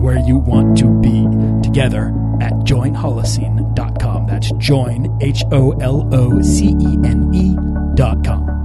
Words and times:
where 0.00 0.18
you 0.18 0.38
want 0.38 0.78
to 0.78 0.88
be 1.00 1.24
together 1.62 2.08
at 2.40 2.52
joinholocene.com. 2.64 4.26
That's 4.26 4.50
join, 4.52 5.18
H 5.20 5.44
O 5.52 5.72
L 5.72 6.08
O 6.12 6.40
C 6.42 6.68
E 6.68 6.98
N 7.04 7.30
E.com. 7.34 8.60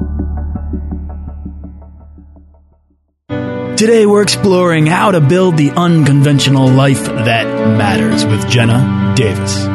Today 3.75 4.05
we're 4.05 4.21
exploring 4.21 4.85
how 4.85 5.11
to 5.11 5.19
build 5.19 5.57
the 5.57 5.71
unconventional 5.71 6.69
life 6.69 7.03
that 7.03 7.45
matters 7.77 8.25
with 8.25 8.49
Jenna 8.49 9.13
Davis. 9.17 9.74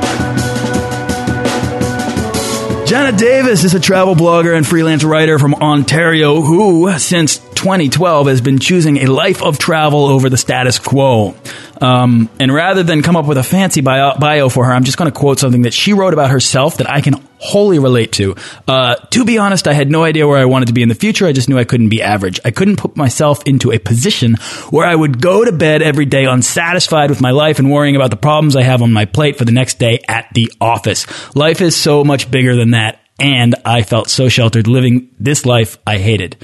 Jenna 2.91 3.17
Davis 3.17 3.63
is 3.63 3.73
a 3.73 3.79
travel 3.79 4.15
blogger 4.15 4.53
and 4.53 4.67
freelance 4.67 5.05
writer 5.05 5.39
from 5.39 5.55
Ontario 5.55 6.41
who, 6.41 6.91
since 6.99 7.37
2012, 7.61 8.27
has 8.27 8.41
been 8.41 8.57
choosing 8.57 8.97
a 8.97 9.05
life 9.05 9.43
of 9.43 9.59
travel 9.59 10.05
over 10.05 10.29
the 10.29 10.37
status 10.37 10.79
quo. 10.79 11.35
Um, 11.79 12.27
and 12.39 12.51
rather 12.51 12.81
than 12.81 13.03
come 13.03 13.15
up 13.15 13.27
with 13.27 13.37
a 13.37 13.43
fancy 13.43 13.81
bio, 13.81 14.17
bio 14.17 14.49
for 14.49 14.65
her, 14.65 14.73
I'm 14.73 14.83
just 14.83 14.97
going 14.97 15.11
to 15.11 15.17
quote 15.17 15.37
something 15.37 15.61
that 15.61 15.73
she 15.73 15.93
wrote 15.93 16.13
about 16.13 16.31
herself 16.31 16.77
that 16.77 16.89
I 16.89 17.01
can 17.01 17.13
wholly 17.37 17.77
relate 17.77 18.13
to. 18.13 18.35
Uh, 18.67 18.95
to 18.95 19.25
be 19.25 19.37
honest, 19.37 19.67
I 19.67 19.73
had 19.73 19.91
no 19.91 20.03
idea 20.03 20.27
where 20.27 20.39
I 20.39 20.45
wanted 20.45 20.67
to 20.67 20.73
be 20.73 20.81
in 20.81 20.89
the 20.89 20.95
future. 20.95 21.27
I 21.27 21.33
just 21.33 21.49
knew 21.49 21.57
I 21.57 21.63
couldn't 21.63 21.89
be 21.89 22.01
average. 22.01 22.39
I 22.43 22.51
couldn't 22.51 22.77
put 22.77 22.97
myself 22.97 23.43
into 23.45 23.71
a 23.71 23.77
position 23.77 24.35
where 24.71 24.87
I 24.87 24.95
would 24.95 25.21
go 25.21 25.45
to 25.45 25.51
bed 25.51 25.83
every 25.83 26.05
day 26.05 26.25
unsatisfied 26.25 27.11
with 27.11 27.21
my 27.21 27.31
life 27.31 27.59
and 27.59 27.71
worrying 27.71 27.95
about 27.95 28.09
the 28.09 28.17
problems 28.17 28.55
I 28.55 28.63
have 28.63 28.81
on 28.81 28.91
my 28.91 29.05
plate 29.05 29.37
for 29.37 29.45
the 29.45 29.51
next 29.51 29.77
day 29.77 29.99
at 30.07 30.27
the 30.33 30.51
office. 30.59 31.05
Life 31.35 31.61
is 31.61 31.75
so 31.75 32.03
much 32.03 32.31
bigger 32.31 32.55
than 32.55 32.71
that. 32.71 32.99
And 33.19 33.53
I 33.65 33.83
felt 33.83 34.09
so 34.09 34.29
sheltered 34.29 34.67
living 34.67 35.09
this 35.19 35.45
life 35.45 35.77
I 35.85 35.99
hated. 35.99 36.37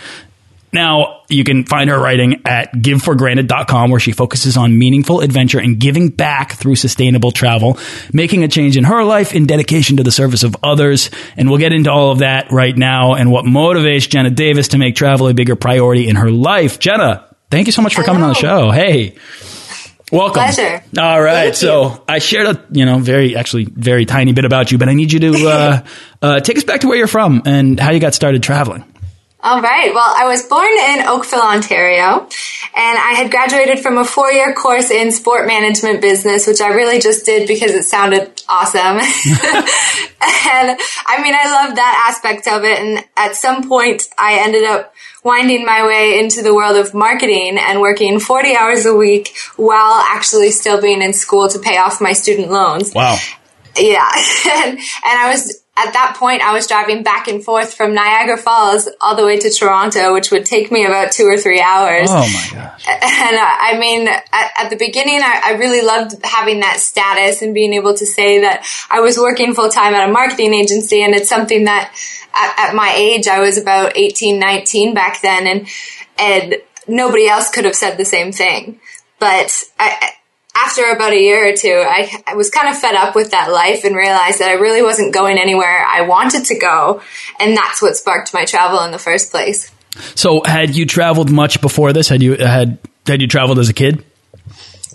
Now, 0.74 1.22
you 1.30 1.44
can 1.44 1.66
find 1.66 1.90
her 1.90 1.98
writing 1.98 2.42
at 2.46 2.74
giveforgranted.com 2.74 3.90
where 3.90 4.00
she 4.00 4.12
focuses 4.12 4.58
on 4.58 4.78
meaningful 4.78 5.22
adventure 5.22 5.60
and 5.60 5.80
giving 5.80 6.10
back 6.10 6.54
through 6.54 6.76
sustainable 6.76 7.32
travel, 7.32 7.78
making 8.12 8.44
a 8.44 8.48
change 8.48 8.76
in 8.76 8.84
her 8.84 9.04
life 9.04 9.34
in 9.34 9.46
dedication 9.46 9.98
to 9.98 10.04
the 10.04 10.12
service 10.12 10.44
of 10.44 10.56
others. 10.64 11.10
And 11.38 11.50
we'll 11.50 11.60
get 11.60 11.72
into 11.72 11.90
all 11.90 12.12
of 12.12 12.20
that 12.20 12.52
right 12.52 12.76
now 12.76 13.14
and 13.14 13.32
what 13.32 13.46
motivates 13.46 14.10
Jenna 14.10 14.30
Davis 14.30 14.70
to 14.70 14.78
make 14.78 14.96
travel 14.96 15.28
a 15.28 15.34
bigger 15.34 15.56
priority 15.56 16.08
in 16.10 16.18
her 16.18 16.30
life. 16.30 16.80
Jenna, 16.80 17.34
thank 17.50 17.68
you 17.68 17.72
so 17.72 17.82
much 17.82 17.96
for 17.96 18.02
Hello. 18.02 18.14
coming 18.14 18.24
on 18.24 18.30
the 18.30 18.36
show. 18.36 18.72
Hey. 18.72 19.16
Welcome. 20.12 20.44
Pleasure. 20.44 20.84
All 20.98 21.22
right. 21.22 21.46
Thank 21.46 21.56
so 21.56 21.90
you. 21.90 22.04
I 22.08 22.20
shared 22.20 22.48
a, 22.48 22.66
you 22.72 22.86
know, 22.86 23.00
very, 23.00 23.36
actually 23.36 23.66
very 23.66 24.06
tiny 24.06 24.32
bit 24.32 24.46
about 24.46 24.72
you, 24.72 24.78
but 24.78 24.88
I 24.88 24.94
need 24.94 25.12
you 25.12 25.20
to, 25.20 25.34
uh, 25.48 25.86
uh, 26.22 26.40
take 26.40 26.58
us 26.58 26.64
back 26.64 26.82
to 26.82 26.88
where 26.88 26.98
you're 26.98 27.08
from 27.08 27.44
and 27.46 27.80
how 27.80 27.92
you 27.92 28.00
got 28.00 28.14
started 28.14 28.42
traveling. 28.44 28.86
All 29.48 29.62
right. 29.62 29.94
Well, 29.94 30.04
I 30.06 30.28
was 30.28 30.44
born 30.44 30.68
in 30.68 31.08
Oakville, 31.08 31.42
Ontario, 31.42 32.28
and 32.76 32.98
I 33.00 33.14
had 33.16 33.32
graduated 33.32 33.80
from 33.80 33.98
a 33.98 34.04
four 34.04 34.30
year 34.30 34.54
course 34.54 34.92
in 34.92 35.10
sport 35.14 35.48
management 35.48 36.02
business, 36.02 36.46
which 36.46 36.60
I 36.60 36.74
really 36.74 37.00
just 37.00 37.26
did 37.26 37.48
because 37.48 37.72
it 37.72 37.84
sounded 37.84 38.44
awesome. 38.50 38.82
and 39.00 40.78
I 41.08 41.22
mean, 41.24 41.34
I 41.34 41.64
loved 41.64 41.78
that 41.78 42.10
aspect 42.10 42.46
of 42.50 42.66
it. 42.66 42.78
And 42.78 43.06
at 43.16 43.38
some 43.38 43.70
point, 43.70 44.04
I 44.18 44.40
ended 44.42 44.66
up 44.66 44.94
winding 45.24 45.66
my 45.66 45.88
way 45.88 46.20
into 46.20 46.42
the 46.42 46.54
world 46.54 46.76
of 46.76 46.94
marketing 46.94 47.58
and 47.58 47.80
working 47.80 48.20
40 48.20 48.54
hours 48.54 48.86
a 48.86 48.94
week 48.94 49.34
while 49.56 50.04
actually 50.10 50.52
still 50.52 50.82
being 50.82 51.02
in 51.02 51.14
school 51.14 51.48
to 51.48 51.60
pay 51.60 51.78
off 51.78 52.02
my 52.02 52.12
student 52.12 52.52
loans. 52.52 52.94
Wow. 52.94 53.18
Yeah. 53.78 54.12
and, 54.66 54.78
and 54.78 54.82
I 55.06 55.30
was, 55.32 55.64
at 55.78 55.94
that 55.94 56.16
point, 56.20 56.42
I 56.42 56.54
was 56.54 56.66
driving 56.66 57.04
back 57.04 57.28
and 57.28 57.44
forth 57.44 57.76
from 57.76 57.94
Niagara 57.94 58.38
Falls 58.38 58.90
all 59.00 59.16
the 59.16 59.24
way 59.24 59.38
to 59.38 59.50
Toronto, 59.52 60.12
which 60.12 60.32
would 60.32 60.44
take 60.44 60.72
me 60.72 60.86
about 60.86 61.12
two 61.12 61.26
or 61.26 61.38
three 61.38 61.62
hours. 61.62 62.10
Oh 62.10 62.16
my 62.16 62.50
gosh. 62.52 62.86
And 63.20 63.36
uh, 63.36 63.42
I 63.42 63.78
mean, 63.80 64.08
at, 64.08 64.52
at 64.58 64.70
the 64.70 64.76
beginning, 64.76 65.20
I, 65.22 65.42
I 65.46 65.52
really 65.54 65.86
loved 65.86 66.16
having 66.24 66.62
that 66.62 66.80
status 66.80 67.42
and 67.42 67.54
being 67.54 67.74
able 67.74 67.94
to 67.94 68.06
say 68.06 68.42
that 68.42 68.66
I 68.90 69.02
was 69.02 69.18
working 69.18 69.54
full 69.54 69.70
time 69.70 69.94
at 69.94 70.08
a 70.08 70.12
marketing 70.12 70.54
agency. 70.54 71.04
And 71.04 71.14
it's 71.14 71.28
something 71.28 71.66
that 71.66 71.94
at, 72.34 72.70
at 72.70 72.76
my 72.76 72.94
age, 72.96 73.28
I 73.28 73.40
was 73.40 73.58
about 73.58 73.98
18, 73.98 74.40
19 74.40 74.94
back 74.94 75.22
then. 75.22 75.48
And, 75.48 75.68
and 76.18 76.56
nobody 76.88 77.28
else 77.28 77.52
could 77.52 77.66
have 77.66 77.76
said 77.76 77.98
the 77.98 78.06
same 78.06 78.32
thing. 78.32 78.80
But 79.20 79.64
I, 79.78 80.12
after 80.66 80.86
about 80.86 81.14
a 81.14 81.20
year 81.20 81.50
or 81.50 81.56
two, 81.56 81.84
I, 81.86 82.24
I 82.26 82.36
was 82.36 82.50
kind 82.50 82.68
of 82.68 82.78
fed 82.78 82.96
up 82.96 83.16
with 83.16 83.32
that 83.32 83.52
life 83.52 83.84
and 83.84 83.96
realized 83.96 84.40
that 84.40 84.50
I 84.50 84.54
really 84.54 84.82
wasn't 84.82 85.14
going 85.14 85.38
anywhere 85.38 85.86
I 85.86 86.02
wanted 86.02 86.46
to 86.46 86.58
go. 86.58 87.02
And 87.40 87.56
that's 87.56 87.82
what 87.82 87.96
sparked 87.96 88.34
my 88.34 88.46
travel 88.46 88.82
in 88.82 88.92
the 88.92 89.00
first 89.00 89.32
place. 89.32 89.72
So, 90.16 90.44
had 90.44 90.76
you 90.76 90.86
traveled 90.86 91.32
much 91.32 91.60
before 91.62 91.94
this? 91.94 92.08
Had 92.08 92.22
you 92.22 92.36
had 92.36 92.78
had 93.06 93.22
you 93.22 93.28
traveled 93.28 93.58
as 93.58 93.70
a 93.70 93.74
kid? 93.74 94.04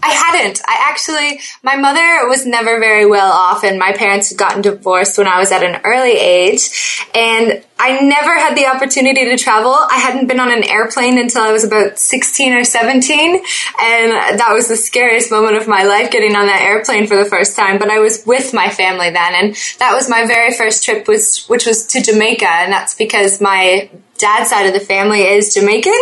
I 0.03 0.11
hadn't. 0.11 0.61
I 0.67 0.89
actually, 0.91 1.41
my 1.63 1.77
mother 1.77 2.29
was 2.29 2.45
never 2.45 2.81
very 2.81 3.07
well 3.07 3.31
off, 3.31 3.63
and 3.63 3.79
my 3.79 3.93
parents 3.93 4.31
had 4.31 4.39
gotten 4.39 4.63
divorced 4.63 5.17
when 5.17 5.29
I 5.29 5.39
was 5.39 5.53
at 5.53 5.63
an 5.63 5.81
early 5.85 6.13
age. 6.13 7.07
And 7.15 7.65
I 7.85 8.01
never 8.01 8.39
had 8.39 8.57
the 8.57 8.67
opportunity 8.67 9.25
to 9.25 9.37
travel. 9.37 9.73
I 9.73 9.97
hadn't 9.97 10.29
been 10.29 10.39
on 10.39 10.53
an 10.53 10.63
airplane 10.63 11.19
until 11.19 11.43
I 11.43 11.51
was 11.51 11.65
about 11.65 11.99
16 11.99 12.53
or 12.53 12.63
17. 12.63 13.35
And 13.35 14.13
that 14.39 14.51
was 14.53 14.69
the 14.69 14.77
scariest 14.77 15.33
moment 15.33 15.57
of 15.57 15.67
my 15.67 15.83
life 15.83 16.13
getting 16.13 16.37
on 16.37 16.47
that 16.47 16.63
airplane 16.63 17.09
for 17.09 17.17
the 17.17 17.29
first 17.29 17.57
time. 17.57 17.81
But 17.81 17.91
I 17.91 17.99
was 17.99 18.25
with 18.25 18.55
my 18.55 18.71
family 18.71 19.11
then. 19.11 19.35
And 19.35 19.57
that 19.81 19.95
was 19.95 20.09
my 20.09 20.27
very 20.27 20.55
first 20.55 20.85
trip, 20.85 21.09
was, 21.09 21.45
which 21.47 21.67
was 21.67 21.85
to 21.89 22.01
Jamaica. 22.01 22.47
And 22.47 22.73
that's 22.73 22.95
because 22.95 23.41
my 23.41 23.91
dad's 24.23 24.51
side 24.51 24.67
of 24.67 24.73
the 24.73 24.81
family 24.81 25.23
is 25.23 25.53
Jamaican. 25.53 25.93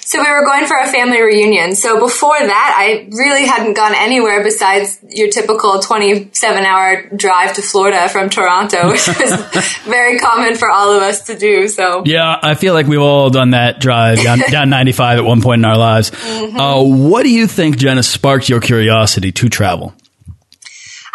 So 0.00 0.22
we 0.22 0.30
were 0.30 0.44
going 0.44 0.66
for 0.66 0.78
a 0.78 0.86
family 0.86 1.20
reunion. 1.20 1.74
So 1.74 2.00
before 2.00 2.38
that, 2.38 2.74
I 2.76 3.06
really 3.12 3.44
hadn't 3.44 3.74
gone 3.74 3.92
anywhere 3.94 4.42
besides 4.42 4.98
your 5.06 5.28
typical 5.28 5.78
27 5.80 6.64
hour 6.64 7.10
drive 7.14 7.52
to 7.54 7.62
Florida 7.62 8.08
from 8.08 8.30
Toronto, 8.30 8.88
which 8.88 9.06
was 9.06 9.76
very 9.84 10.18
common 10.18 10.56
for 10.56 10.70
all 10.70 10.96
of 10.96 11.02
us 11.02 11.17
to 11.22 11.38
do. 11.38 11.68
So 11.68 12.02
Yeah, 12.04 12.38
I 12.42 12.54
feel 12.54 12.74
like 12.74 12.86
we've 12.86 13.00
all 13.00 13.30
done 13.30 13.50
that 13.50 13.80
drive 13.80 14.22
down, 14.22 14.38
down 14.50 14.70
95 14.70 15.18
at 15.18 15.24
one 15.24 15.42
point 15.42 15.60
in 15.60 15.64
our 15.64 15.78
lives. 15.78 16.12
Uh, 16.14 16.82
what 16.82 17.22
do 17.22 17.30
you 17.30 17.46
think, 17.46 17.78
Jenna, 17.78 18.02
sparked 18.02 18.48
your 18.48 18.60
curiosity 18.60 19.32
to 19.32 19.48
travel? 19.48 19.94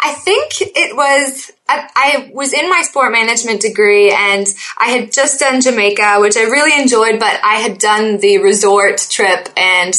I 0.04 0.12
think 0.12 0.60
it 0.60 0.94
was, 0.94 1.50
I, 1.66 1.88
I, 1.96 2.30
was 2.34 2.52
in 2.52 2.68
my 2.68 2.82
sport 2.82 3.10
management 3.10 3.62
degree 3.62 4.12
and 4.12 4.46
I 4.78 4.90
had 4.90 5.12
just 5.12 5.40
done 5.40 5.62
Jamaica, 5.62 6.16
which 6.18 6.36
I 6.36 6.42
really 6.42 6.78
enjoyed, 6.78 7.18
but 7.18 7.40
I 7.42 7.54
had 7.54 7.78
done 7.78 8.18
the 8.18 8.36
resort 8.38 8.98
trip 9.08 9.48
and 9.56 9.94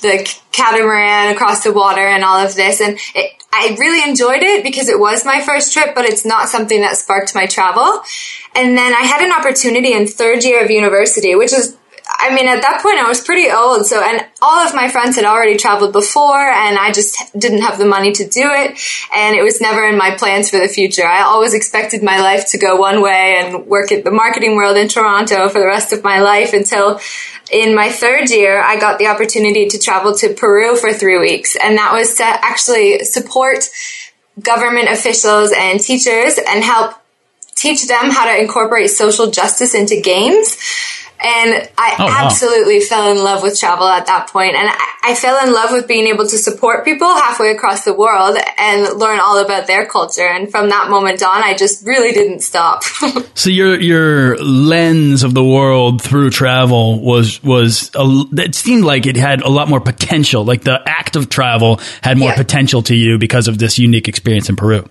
the 0.00 0.32
catamaran 0.52 1.34
across 1.34 1.64
the 1.64 1.72
water 1.72 2.06
and 2.06 2.22
all 2.22 2.38
of 2.38 2.54
this. 2.54 2.80
And 2.80 3.00
it, 3.16 3.37
I 3.52 3.76
really 3.78 4.08
enjoyed 4.08 4.42
it 4.42 4.62
because 4.62 4.88
it 4.88 5.00
was 5.00 5.24
my 5.24 5.40
first 5.40 5.72
trip, 5.72 5.94
but 5.94 6.04
it's 6.04 6.24
not 6.24 6.48
something 6.48 6.82
that 6.82 6.96
sparked 6.96 7.34
my 7.34 7.46
travel. 7.46 8.02
And 8.54 8.76
then 8.76 8.92
I 8.92 9.00
had 9.00 9.22
an 9.22 9.32
opportunity 9.32 9.92
in 9.92 10.06
third 10.06 10.44
year 10.44 10.62
of 10.62 10.70
university, 10.70 11.34
which 11.34 11.52
is 11.52 11.76
I 12.20 12.34
mean, 12.34 12.48
at 12.48 12.62
that 12.62 12.82
point, 12.82 12.98
I 12.98 13.08
was 13.08 13.20
pretty 13.20 13.48
old. 13.48 13.86
So, 13.86 14.02
and 14.02 14.26
all 14.42 14.66
of 14.66 14.74
my 14.74 14.88
friends 14.88 15.14
had 15.14 15.24
already 15.24 15.56
traveled 15.56 15.92
before, 15.92 16.48
and 16.48 16.76
I 16.76 16.90
just 16.90 17.16
didn't 17.38 17.60
have 17.60 17.78
the 17.78 17.86
money 17.86 18.10
to 18.12 18.24
do 18.24 18.42
it. 18.42 18.76
And 19.14 19.36
it 19.36 19.44
was 19.44 19.60
never 19.60 19.86
in 19.86 19.96
my 19.96 20.16
plans 20.16 20.50
for 20.50 20.58
the 20.58 20.66
future. 20.66 21.06
I 21.06 21.22
always 21.22 21.54
expected 21.54 22.02
my 22.02 22.18
life 22.20 22.50
to 22.50 22.58
go 22.58 22.74
one 22.74 23.02
way 23.02 23.40
and 23.40 23.66
work 23.66 23.92
at 23.92 24.04
the 24.04 24.10
marketing 24.10 24.56
world 24.56 24.76
in 24.76 24.88
Toronto 24.88 25.48
for 25.48 25.60
the 25.60 25.66
rest 25.66 25.92
of 25.92 26.02
my 26.02 26.18
life 26.18 26.52
until 26.52 26.98
in 27.52 27.74
my 27.74 27.90
third 27.90 28.30
year, 28.30 28.60
I 28.60 28.78
got 28.78 28.98
the 28.98 29.06
opportunity 29.06 29.68
to 29.68 29.78
travel 29.78 30.14
to 30.16 30.34
Peru 30.34 30.76
for 30.76 30.92
three 30.92 31.18
weeks. 31.18 31.56
And 31.56 31.78
that 31.78 31.92
was 31.92 32.16
to 32.16 32.24
actually 32.24 33.04
support 33.04 33.70
government 34.42 34.88
officials 34.88 35.52
and 35.56 35.80
teachers 35.80 36.38
and 36.38 36.64
help 36.64 36.94
teach 37.54 37.86
them 37.86 38.10
how 38.10 38.26
to 38.26 38.40
incorporate 38.40 38.90
social 38.90 39.30
justice 39.30 39.74
into 39.74 40.00
games 40.00 40.56
And 41.20 41.68
I 41.76 41.96
oh, 41.98 42.04
wow. 42.04 42.26
absolutely 42.26 42.80
fell 42.80 43.10
in 43.10 43.18
love 43.18 43.42
with 43.42 43.58
travel 43.58 43.88
at 43.88 44.06
that 44.06 44.30
point. 44.30 44.54
And 44.54 44.68
I, 44.68 44.94
I, 45.02 45.14
fell 45.16 45.44
in 45.44 45.52
love 45.52 45.72
with 45.72 45.88
being 45.88 46.06
able 46.06 46.24
to 46.28 46.38
support 46.38 46.84
people 46.84 47.08
halfway 47.08 47.50
across 47.50 47.84
the 47.84 47.92
world 47.92 48.38
and 48.56 48.98
learn 49.00 49.18
all 49.18 49.44
about 49.44 49.66
their 49.66 49.84
culture. 49.84 50.26
And 50.26 50.48
from 50.48 50.68
that 50.68 50.90
moment 50.90 51.20
on, 51.24 51.42
I 51.42 51.54
just 51.54 51.84
really 51.84 52.12
didn't 52.12 52.40
stop. 52.40 52.84
so 53.34 53.50
your, 53.50 53.80
your 53.80 54.36
lens 54.38 55.24
of 55.24 55.34
the 55.34 55.44
world 55.44 56.02
through 56.02 56.30
travel 56.30 57.00
was, 57.00 57.42
was, 57.42 57.90
a, 57.96 58.24
it 58.34 58.54
seemed 58.54 58.84
like 58.84 59.06
it 59.06 59.16
had 59.16 59.42
a 59.42 59.48
lot 59.48 59.68
more 59.68 59.80
potential. 59.80 60.44
Like 60.44 60.62
the 60.62 60.80
act 60.86 61.16
of 61.16 61.28
travel 61.28 61.80
had 62.00 62.16
more 62.16 62.30
yeah. 62.30 62.36
potential 62.36 62.82
to 62.82 62.94
you 62.94 63.18
because 63.18 63.48
of 63.48 63.58
this 63.58 63.76
unique 63.76 64.06
experience 64.06 64.48
in 64.48 64.54
Peru. 64.54 64.88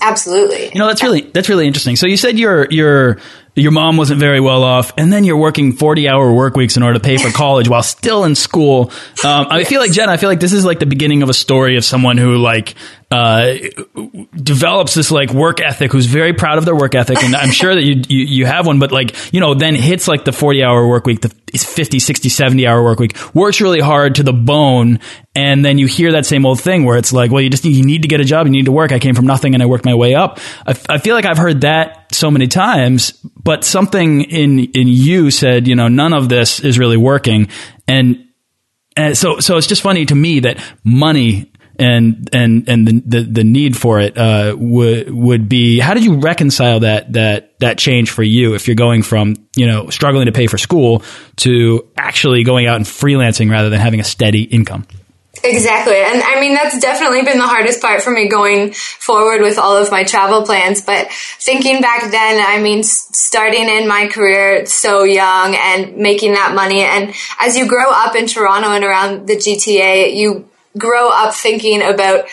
Absolutely. 0.00 0.70
You 0.72 0.78
know, 0.78 0.86
that's 0.86 1.02
really 1.02 1.22
that's 1.22 1.48
really 1.48 1.66
interesting. 1.66 1.96
So 1.96 2.06
you 2.06 2.16
said 2.16 2.38
your 2.38 2.66
your 2.70 3.18
your 3.58 3.72
mom 3.72 3.96
wasn't 3.96 4.20
very 4.20 4.40
well 4.40 4.62
off, 4.62 4.92
and 4.96 5.12
then 5.12 5.24
you're 5.24 5.36
working 5.36 5.72
40 5.72 6.08
hour 6.08 6.32
work 6.32 6.56
weeks 6.56 6.76
in 6.76 6.82
order 6.82 6.98
to 6.98 7.04
pay 7.04 7.16
for 7.18 7.30
college 7.36 7.68
while 7.68 7.82
still 7.82 8.24
in 8.24 8.34
school. 8.34 8.90
Um, 9.24 9.46
I 9.50 9.64
feel 9.64 9.80
like 9.80 9.92
Jen, 9.92 10.08
I 10.08 10.16
feel 10.16 10.28
like 10.28 10.40
this 10.40 10.52
is 10.52 10.64
like 10.64 10.78
the 10.78 10.86
beginning 10.86 11.22
of 11.22 11.28
a 11.28 11.34
story 11.34 11.76
of 11.76 11.84
someone 11.84 12.18
who 12.18 12.36
like 12.36 12.74
uh, 13.10 13.54
develops 14.34 14.92
this 14.94 15.10
like 15.10 15.32
work 15.32 15.62
ethic, 15.62 15.92
who's 15.92 16.04
very 16.04 16.34
proud 16.34 16.58
of 16.58 16.66
their 16.66 16.76
work 16.76 16.94
ethic, 16.94 17.22
and 17.22 17.34
I'm 17.34 17.50
sure 17.50 17.74
that 17.74 17.82
you, 17.82 18.02
you, 18.06 18.24
you 18.24 18.46
have 18.46 18.66
one, 18.66 18.78
but 18.78 18.92
like 18.92 19.32
you 19.32 19.40
know, 19.40 19.54
then 19.54 19.74
hits 19.74 20.06
like 20.06 20.26
the 20.26 20.32
40 20.32 20.62
hour 20.62 20.86
work 20.86 21.06
week, 21.06 21.22
the 21.22 21.30
50, 21.30 21.98
60, 22.00 22.28
70 22.28 22.66
hour 22.66 22.82
work 22.82 23.00
week, 23.00 23.16
works 23.34 23.62
really 23.62 23.80
hard 23.80 24.16
to 24.16 24.22
the 24.22 24.34
bone, 24.34 25.00
and 25.34 25.64
then 25.64 25.78
you 25.78 25.86
hear 25.86 26.12
that 26.12 26.26
same 26.26 26.44
old 26.44 26.60
thing 26.60 26.84
where 26.84 26.98
it's 26.98 27.10
like, 27.10 27.30
well, 27.30 27.40
you 27.40 27.48
just 27.48 27.64
you 27.64 27.82
need 27.82 28.02
to 28.02 28.08
get 28.08 28.20
a 28.20 28.24
job, 28.24 28.46
you 28.46 28.52
need 28.52 28.66
to 28.66 28.72
work. 28.72 28.92
I 28.92 28.98
came 28.98 29.14
from 29.14 29.26
nothing 29.26 29.54
and 29.54 29.62
I 29.62 29.66
worked 29.66 29.86
my 29.86 29.94
way 29.94 30.14
up. 30.14 30.38
I, 30.66 30.78
I 30.90 30.98
feel 30.98 31.14
like 31.14 31.24
I've 31.24 31.38
heard 31.38 31.62
that 31.62 32.14
so 32.14 32.30
many 32.30 32.46
times, 32.46 33.12
but 33.42 33.64
something 33.64 34.20
in 34.20 34.58
in 34.58 34.86
you 34.86 35.30
said, 35.30 35.66
you 35.66 35.76
know, 35.76 35.88
none 35.88 36.12
of 36.12 36.28
this 36.28 36.60
is 36.60 36.78
really 36.78 36.98
working, 36.98 37.48
and 37.86 38.22
and 38.98 39.16
so 39.16 39.40
so 39.40 39.56
it's 39.56 39.66
just 39.66 39.80
funny 39.80 40.04
to 40.04 40.14
me 40.14 40.40
that 40.40 40.62
money 40.84 41.50
and 41.78 42.28
and 42.32 42.68
and 42.68 42.86
the 42.86 43.02
the, 43.06 43.20
the 43.22 43.44
need 43.44 43.76
for 43.76 44.00
it 44.00 44.18
uh, 44.18 44.54
would 44.58 45.10
would 45.10 45.48
be. 45.48 45.78
How 45.78 45.94
did 45.94 46.04
you 46.04 46.18
reconcile 46.18 46.80
that 46.80 47.12
that 47.12 47.58
that 47.60 47.78
change 47.78 48.10
for 48.10 48.22
you 48.22 48.54
if 48.54 48.66
you're 48.66 48.74
going 48.74 49.02
from 49.02 49.36
you 49.56 49.66
know 49.66 49.88
struggling 49.90 50.26
to 50.26 50.32
pay 50.32 50.46
for 50.46 50.58
school 50.58 51.02
to 51.36 51.88
actually 51.96 52.42
going 52.42 52.66
out 52.66 52.76
and 52.76 52.84
freelancing 52.84 53.50
rather 53.50 53.70
than 53.70 53.80
having 53.80 54.00
a 54.00 54.04
steady 54.04 54.42
income? 54.42 54.86
Exactly. 55.44 55.96
And 55.96 56.20
I 56.20 56.40
mean, 56.40 56.54
that's 56.54 56.78
definitely 56.80 57.22
been 57.22 57.38
the 57.38 57.46
hardest 57.46 57.80
part 57.80 58.02
for 58.02 58.10
me 58.10 58.28
going 58.28 58.72
forward 58.72 59.40
with 59.40 59.56
all 59.56 59.76
of 59.76 59.90
my 59.90 60.02
travel 60.02 60.42
plans. 60.42 60.82
But 60.82 61.12
thinking 61.12 61.80
back 61.80 62.10
then, 62.10 62.44
I 62.44 62.60
mean, 62.60 62.82
starting 62.82 63.68
in 63.68 63.86
my 63.86 64.08
career 64.08 64.66
so 64.66 65.04
young 65.04 65.54
and 65.54 65.96
making 65.96 66.32
that 66.32 66.54
money. 66.54 66.80
And 66.80 67.14
as 67.38 67.56
you 67.56 67.68
grow 67.68 67.88
up 67.88 68.16
in 68.16 68.26
Toronto 68.26 68.70
and 68.70 68.84
around 68.84 69.28
the 69.28 69.36
GTA, 69.36 70.16
you 70.16 70.48
grow 70.78 71.10
up 71.10 71.34
thinking 71.34 71.82
about 71.82 72.26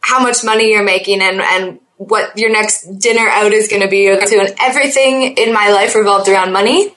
how 0.00 0.22
much 0.22 0.44
money 0.44 0.70
you're 0.70 0.84
making 0.84 1.20
and, 1.20 1.40
and 1.40 1.80
what 1.96 2.38
your 2.38 2.50
next 2.50 2.98
dinner 2.98 3.28
out 3.28 3.52
is 3.52 3.68
going 3.68 3.82
to 3.82 3.88
be. 3.88 4.08
And 4.08 4.54
everything 4.58 5.36
in 5.36 5.52
my 5.52 5.70
life 5.70 5.94
revolved 5.94 6.28
around 6.28 6.52
money. 6.52 6.94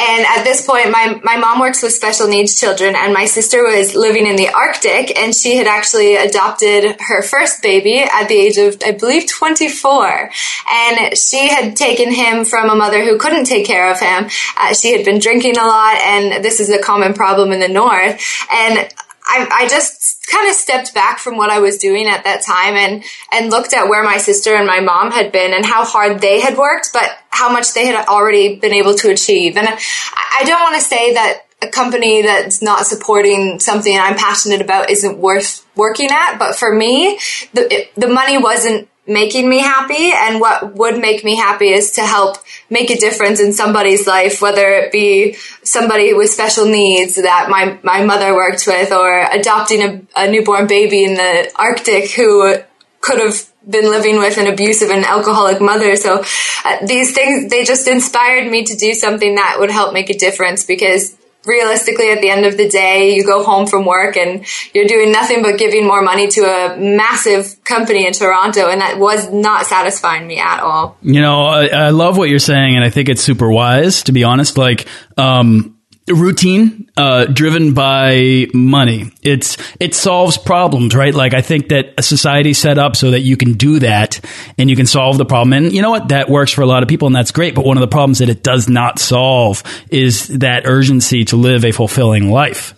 And 0.00 0.24
at 0.26 0.44
this 0.44 0.64
point, 0.64 0.92
my, 0.92 1.20
my 1.24 1.38
mom 1.38 1.58
works 1.58 1.82
with 1.82 1.92
special 1.92 2.28
needs 2.28 2.58
children 2.58 2.94
and 2.94 3.12
my 3.12 3.24
sister 3.24 3.64
was 3.64 3.96
living 3.96 4.28
in 4.28 4.36
the 4.36 4.48
Arctic 4.50 5.18
and 5.18 5.34
she 5.34 5.56
had 5.56 5.66
actually 5.66 6.14
adopted 6.14 7.00
her 7.00 7.20
first 7.20 7.62
baby 7.62 7.98
at 7.98 8.28
the 8.28 8.36
age 8.36 8.58
of, 8.58 8.76
I 8.86 8.92
believe, 8.92 9.28
24. 9.28 10.30
And 10.70 11.18
she 11.18 11.48
had 11.48 11.74
taken 11.74 12.12
him 12.12 12.44
from 12.44 12.70
a 12.70 12.76
mother 12.76 13.02
who 13.02 13.18
couldn't 13.18 13.46
take 13.46 13.66
care 13.66 13.90
of 13.90 13.98
him. 13.98 14.30
Uh, 14.56 14.72
she 14.72 14.96
had 14.96 15.04
been 15.04 15.18
drinking 15.18 15.58
a 15.58 15.66
lot 15.66 15.96
and 15.96 16.44
this 16.44 16.60
is 16.60 16.70
a 16.70 16.80
common 16.80 17.12
problem 17.12 17.50
in 17.50 17.58
the 17.58 17.66
North. 17.66 18.22
And 18.52 18.88
I, 19.28 19.46
I 19.50 19.68
just 19.68 20.26
kind 20.30 20.48
of 20.48 20.54
stepped 20.54 20.94
back 20.94 21.18
from 21.18 21.36
what 21.36 21.50
I 21.50 21.60
was 21.60 21.76
doing 21.76 22.06
at 22.06 22.24
that 22.24 22.42
time 22.42 22.74
and, 22.74 23.04
and 23.32 23.50
looked 23.50 23.74
at 23.74 23.88
where 23.88 24.02
my 24.02 24.16
sister 24.16 24.54
and 24.54 24.66
my 24.66 24.80
mom 24.80 25.10
had 25.10 25.32
been 25.32 25.52
and 25.52 25.64
how 25.64 25.84
hard 25.84 26.20
they 26.20 26.40
had 26.40 26.56
worked, 26.56 26.90
but 26.92 27.10
how 27.28 27.52
much 27.52 27.74
they 27.74 27.86
had 27.86 28.06
already 28.06 28.56
been 28.56 28.72
able 28.72 28.94
to 28.94 29.10
achieve. 29.10 29.56
And 29.56 29.68
I, 29.68 30.44
don't 30.44 30.60
want 30.60 30.76
to 30.76 30.80
say 30.80 31.14
that 31.14 31.42
a 31.62 31.68
company 31.68 32.22
that's 32.22 32.62
not 32.62 32.86
supporting 32.86 33.60
something 33.60 33.96
I'm 33.98 34.16
passionate 34.16 34.60
about 34.60 34.90
isn't 34.90 35.18
worth 35.18 35.66
working 35.76 36.08
at, 36.10 36.38
but 36.38 36.56
for 36.56 36.74
me, 36.74 37.18
the, 37.52 37.72
it, 37.72 37.94
the 37.96 38.08
money 38.08 38.38
wasn't 38.38 38.88
making 39.08 39.48
me 39.48 39.58
happy 39.58 40.12
and 40.14 40.40
what 40.40 40.74
would 40.74 41.00
make 41.00 41.24
me 41.24 41.36
happy 41.36 41.68
is 41.68 41.92
to 41.92 42.02
help 42.02 42.36
make 42.68 42.90
a 42.90 42.96
difference 42.96 43.40
in 43.40 43.52
somebody's 43.52 44.06
life 44.06 44.42
whether 44.42 44.68
it 44.68 44.92
be 44.92 45.34
somebody 45.62 46.12
with 46.12 46.28
special 46.28 46.66
needs 46.66 47.14
that 47.14 47.48
my, 47.48 47.78
my 47.82 48.04
mother 48.04 48.34
worked 48.34 48.66
with 48.66 48.92
or 48.92 49.24
adopting 49.32 49.82
a, 49.82 50.02
a 50.16 50.30
newborn 50.30 50.66
baby 50.66 51.04
in 51.04 51.14
the 51.14 51.50
arctic 51.56 52.10
who 52.10 52.54
could 53.00 53.18
have 53.18 53.48
been 53.68 53.90
living 53.90 54.18
with 54.18 54.38
an 54.38 54.46
abusive 54.46 54.90
and 54.90 55.04
alcoholic 55.04 55.60
mother. 55.60 55.94
So 55.96 56.24
uh, 56.64 56.86
these 56.86 57.12
things, 57.14 57.50
they 57.50 57.64
just 57.64 57.86
inspired 57.86 58.50
me 58.50 58.64
to 58.64 58.76
do 58.76 58.94
something 58.94 59.34
that 59.34 59.56
would 59.58 59.70
help 59.70 59.92
make 59.92 60.10
a 60.10 60.16
difference 60.16 60.64
because 60.64 61.16
realistically 61.48 62.10
at 62.10 62.20
the 62.20 62.28
end 62.28 62.44
of 62.44 62.56
the 62.56 62.68
day 62.68 63.14
you 63.14 63.24
go 63.24 63.42
home 63.42 63.66
from 63.66 63.84
work 63.84 64.16
and 64.16 64.44
you're 64.74 64.86
doing 64.86 65.10
nothing 65.10 65.42
but 65.42 65.58
giving 65.58 65.86
more 65.86 66.02
money 66.02 66.28
to 66.28 66.42
a 66.42 66.76
massive 66.76 67.64
company 67.64 68.06
in 68.06 68.12
toronto 68.12 68.68
and 68.68 68.80
that 68.80 68.98
was 68.98 69.32
not 69.32 69.66
satisfying 69.66 70.26
me 70.26 70.38
at 70.38 70.60
all. 70.60 70.96
You 71.02 71.20
know 71.20 71.46
i, 71.46 71.66
I 71.66 71.90
love 71.90 72.16
what 72.18 72.28
you're 72.28 72.38
saying 72.38 72.76
and 72.76 72.84
i 72.84 72.90
think 72.90 73.08
it's 73.08 73.22
super 73.22 73.50
wise 73.50 74.02
to 74.04 74.12
be 74.12 74.24
honest. 74.24 74.58
Like 74.58 74.86
um 75.16 75.77
routine 76.08 76.90
uh, 76.96 77.26
driven 77.26 77.74
by 77.74 78.46
money. 78.52 79.12
It's 79.22 79.56
it 79.78 79.94
solves 79.94 80.36
problems, 80.36 80.94
right? 80.94 81.14
Like 81.14 81.34
I 81.34 81.40
think 81.40 81.68
that 81.68 81.94
a 81.98 82.02
society 82.02 82.54
set 82.54 82.78
up 82.78 82.96
so 82.96 83.12
that 83.12 83.20
you 83.20 83.36
can 83.36 83.54
do 83.54 83.78
that 83.80 84.20
and 84.58 84.68
you 84.68 84.76
can 84.76 84.86
solve 84.86 85.18
the 85.18 85.24
problem. 85.24 85.52
And 85.52 85.72
you 85.72 85.82
know 85.82 85.90
what? 85.90 86.08
That 86.08 86.28
works 86.28 86.52
for 86.52 86.62
a 86.62 86.66
lot 86.66 86.82
of 86.82 86.88
people 86.88 87.06
and 87.06 87.16
that's 87.16 87.32
great. 87.32 87.54
But 87.54 87.64
one 87.64 87.76
of 87.76 87.80
the 87.80 87.88
problems 87.88 88.18
that 88.18 88.28
it 88.28 88.42
does 88.42 88.68
not 88.68 88.98
solve 88.98 89.62
is 89.90 90.28
that 90.38 90.66
urgency 90.66 91.24
to 91.26 91.36
live 91.36 91.64
a 91.64 91.72
fulfilling 91.72 92.30
life. 92.30 92.74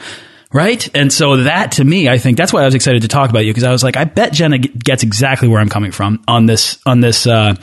Right. 0.52 0.88
And 0.96 1.12
so 1.12 1.36
that 1.44 1.72
to 1.72 1.84
me, 1.84 2.08
I 2.08 2.18
think 2.18 2.36
that's 2.36 2.52
why 2.52 2.62
I 2.62 2.64
was 2.64 2.74
excited 2.74 3.02
to 3.02 3.08
talk 3.08 3.30
about 3.30 3.44
you 3.44 3.52
because 3.52 3.62
I 3.62 3.70
was 3.70 3.84
like, 3.84 3.96
I 3.96 4.02
bet 4.02 4.32
Jenna 4.32 4.58
gets 4.58 5.04
exactly 5.04 5.46
where 5.46 5.60
I'm 5.60 5.68
coming 5.68 5.92
from 5.92 6.24
on 6.26 6.46
this, 6.46 6.80
on 6.84 7.00
this, 7.00 7.24
uh, 7.24 7.54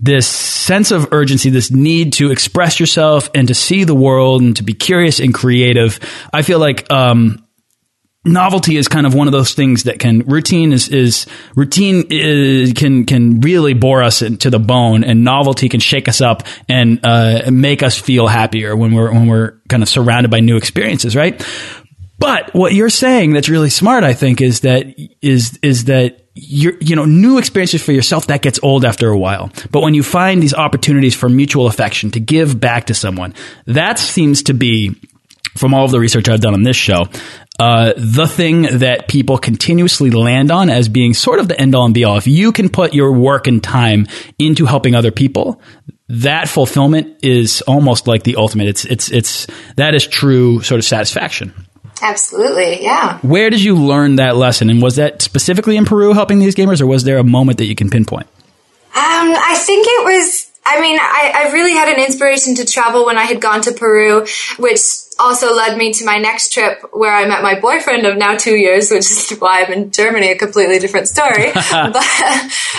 this 0.00 0.26
sense 0.28 0.90
of 0.90 1.12
urgency, 1.12 1.50
this 1.50 1.70
need 1.70 2.12
to 2.14 2.30
express 2.30 2.78
yourself 2.78 3.30
and 3.34 3.48
to 3.48 3.54
see 3.54 3.84
the 3.84 3.94
world 3.94 4.42
and 4.42 4.56
to 4.56 4.62
be 4.62 4.74
curious 4.74 5.20
and 5.20 5.34
creative. 5.34 5.98
I 6.32 6.42
feel 6.42 6.58
like, 6.58 6.90
um, 6.92 7.44
novelty 8.24 8.76
is 8.76 8.88
kind 8.88 9.06
of 9.06 9.14
one 9.14 9.26
of 9.26 9.32
those 9.32 9.54
things 9.54 9.84
that 9.84 9.98
can 9.98 10.20
routine 10.20 10.72
is 10.72 10.88
is 10.88 11.26
routine 11.54 12.04
is, 12.10 12.72
can 12.72 13.04
can 13.04 13.40
really 13.40 13.74
bore 13.74 14.02
us 14.02 14.18
to 14.18 14.50
the 14.50 14.58
bone 14.58 15.04
and 15.04 15.24
novelty 15.24 15.68
can 15.68 15.80
shake 15.80 16.08
us 16.08 16.20
up 16.20 16.42
and 16.68 17.00
uh, 17.04 17.50
make 17.50 17.82
us 17.82 17.98
feel 17.98 18.26
happier 18.26 18.76
when 18.76 18.92
we're 18.92 19.12
when 19.12 19.28
we're 19.28 19.60
kind 19.68 19.82
of 19.82 19.88
surrounded 19.88 20.30
by 20.30 20.40
new 20.40 20.56
experiences 20.56 21.16
right 21.16 21.44
but 22.18 22.52
what 22.54 22.74
you're 22.74 22.90
saying 22.90 23.32
that's 23.32 23.48
really 23.48 23.70
smart 23.70 24.04
i 24.04 24.12
think 24.12 24.40
is 24.40 24.60
that 24.60 24.86
is 25.22 25.58
is 25.62 25.84
that 25.84 26.27
you 26.40 26.76
you 26.80 26.96
know, 26.96 27.04
new 27.04 27.38
experiences 27.38 27.82
for 27.82 27.92
yourself, 27.92 28.26
that 28.28 28.42
gets 28.42 28.58
old 28.62 28.84
after 28.84 29.08
a 29.08 29.18
while. 29.18 29.50
But 29.70 29.82
when 29.82 29.94
you 29.94 30.02
find 30.02 30.42
these 30.42 30.54
opportunities 30.54 31.14
for 31.14 31.28
mutual 31.28 31.66
affection 31.66 32.10
to 32.12 32.20
give 32.20 32.58
back 32.58 32.86
to 32.86 32.94
someone, 32.94 33.34
that 33.66 33.98
seems 33.98 34.44
to 34.44 34.54
be, 34.54 34.94
from 35.56 35.74
all 35.74 35.84
of 35.84 35.90
the 35.90 36.00
research 36.00 36.28
I've 36.28 36.40
done 36.40 36.54
on 36.54 36.62
this 36.62 36.76
show, 36.76 37.06
uh, 37.58 37.92
the 37.96 38.26
thing 38.26 38.78
that 38.78 39.08
people 39.08 39.36
continuously 39.36 40.10
land 40.10 40.52
on 40.52 40.70
as 40.70 40.88
being 40.88 41.12
sort 41.12 41.40
of 41.40 41.48
the 41.48 41.60
end 41.60 41.74
all 41.74 41.84
and 41.84 41.94
be 41.94 42.04
all. 42.04 42.16
If 42.16 42.28
you 42.28 42.52
can 42.52 42.68
put 42.68 42.94
your 42.94 43.12
work 43.12 43.48
and 43.48 43.62
time 43.62 44.06
into 44.38 44.64
helping 44.64 44.94
other 44.94 45.10
people, 45.10 45.60
that 46.08 46.48
fulfillment 46.48 47.18
is 47.22 47.60
almost 47.62 48.06
like 48.06 48.22
the 48.22 48.36
ultimate. 48.36 48.68
It's, 48.68 48.84
it's, 48.84 49.10
it's, 49.10 49.46
that 49.76 49.94
is 49.94 50.06
true 50.06 50.62
sort 50.62 50.78
of 50.78 50.84
satisfaction. 50.84 51.52
Absolutely, 52.02 52.82
yeah. 52.82 53.18
Where 53.18 53.50
did 53.50 53.62
you 53.62 53.76
learn 53.76 54.16
that 54.16 54.36
lesson? 54.36 54.70
And 54.70 54.80
was 54.82 54.96
that 54.96 55.22
specifically 55.22 55.76
in 55.76 55.84
Peru 55.84 56.12
helping 56.12 56.38
these 56.38 56.54
gamers, 56.54 56.80
or 56.80 56.86
was 56.86 57.04
there 57.04 57.18
a 57.18 57.24
moment 57.24 57.58
that 57.58 57.66
you 57.66 57.74
can 57.74 57.90
pinpoint? 57.90 58.26
Um, 58.94 59.34
I 59.36 59.54
think 59.58 59.86
it 59.88 60.04
was. 60.04 60.46
I 60.64 60.80
mean, 60.82 60.98
I, 61.00 61.32
I 61.34 61.52
really 61.52 61.72
had 61.72 61.88
an 61.88 62.04
inspiration 62.04 62.54
to 62.56 62.66
travel 62.66 63.06
when 63.06 63.16
I 63.16 63.24
had 63.24 63.40
gone 63.40 63.62
to 63.62 63.72
Peru, 63.72 64.26
which 64.58 64.80
also 65.18 65.54
led 65.54 65.76
me 65.78 65.92
to 65.94 66.04
my 66.04 66.18
next 66.18 66.52
trip 66.52 66.82
where 66.92 67.12
I 67.12 67.26
met 67.26 67.42
my 67.42 67.58
boyfriend 67.58 68.06
of 68.06 68.16
now 68.16 68.36
two 68.36 68.54
years, 68.54 68.90
which 68.90 68.98
is 68.98 69.30
why 69.38 69.62
I'm 69.62 69.72
in 69.72 69.90
Germany, 69.90 70.30
a 70.30 70.36
completely 70.36 70.78
different 70.78 71.08
story. 71.08 71.52
but, 71.54 71.62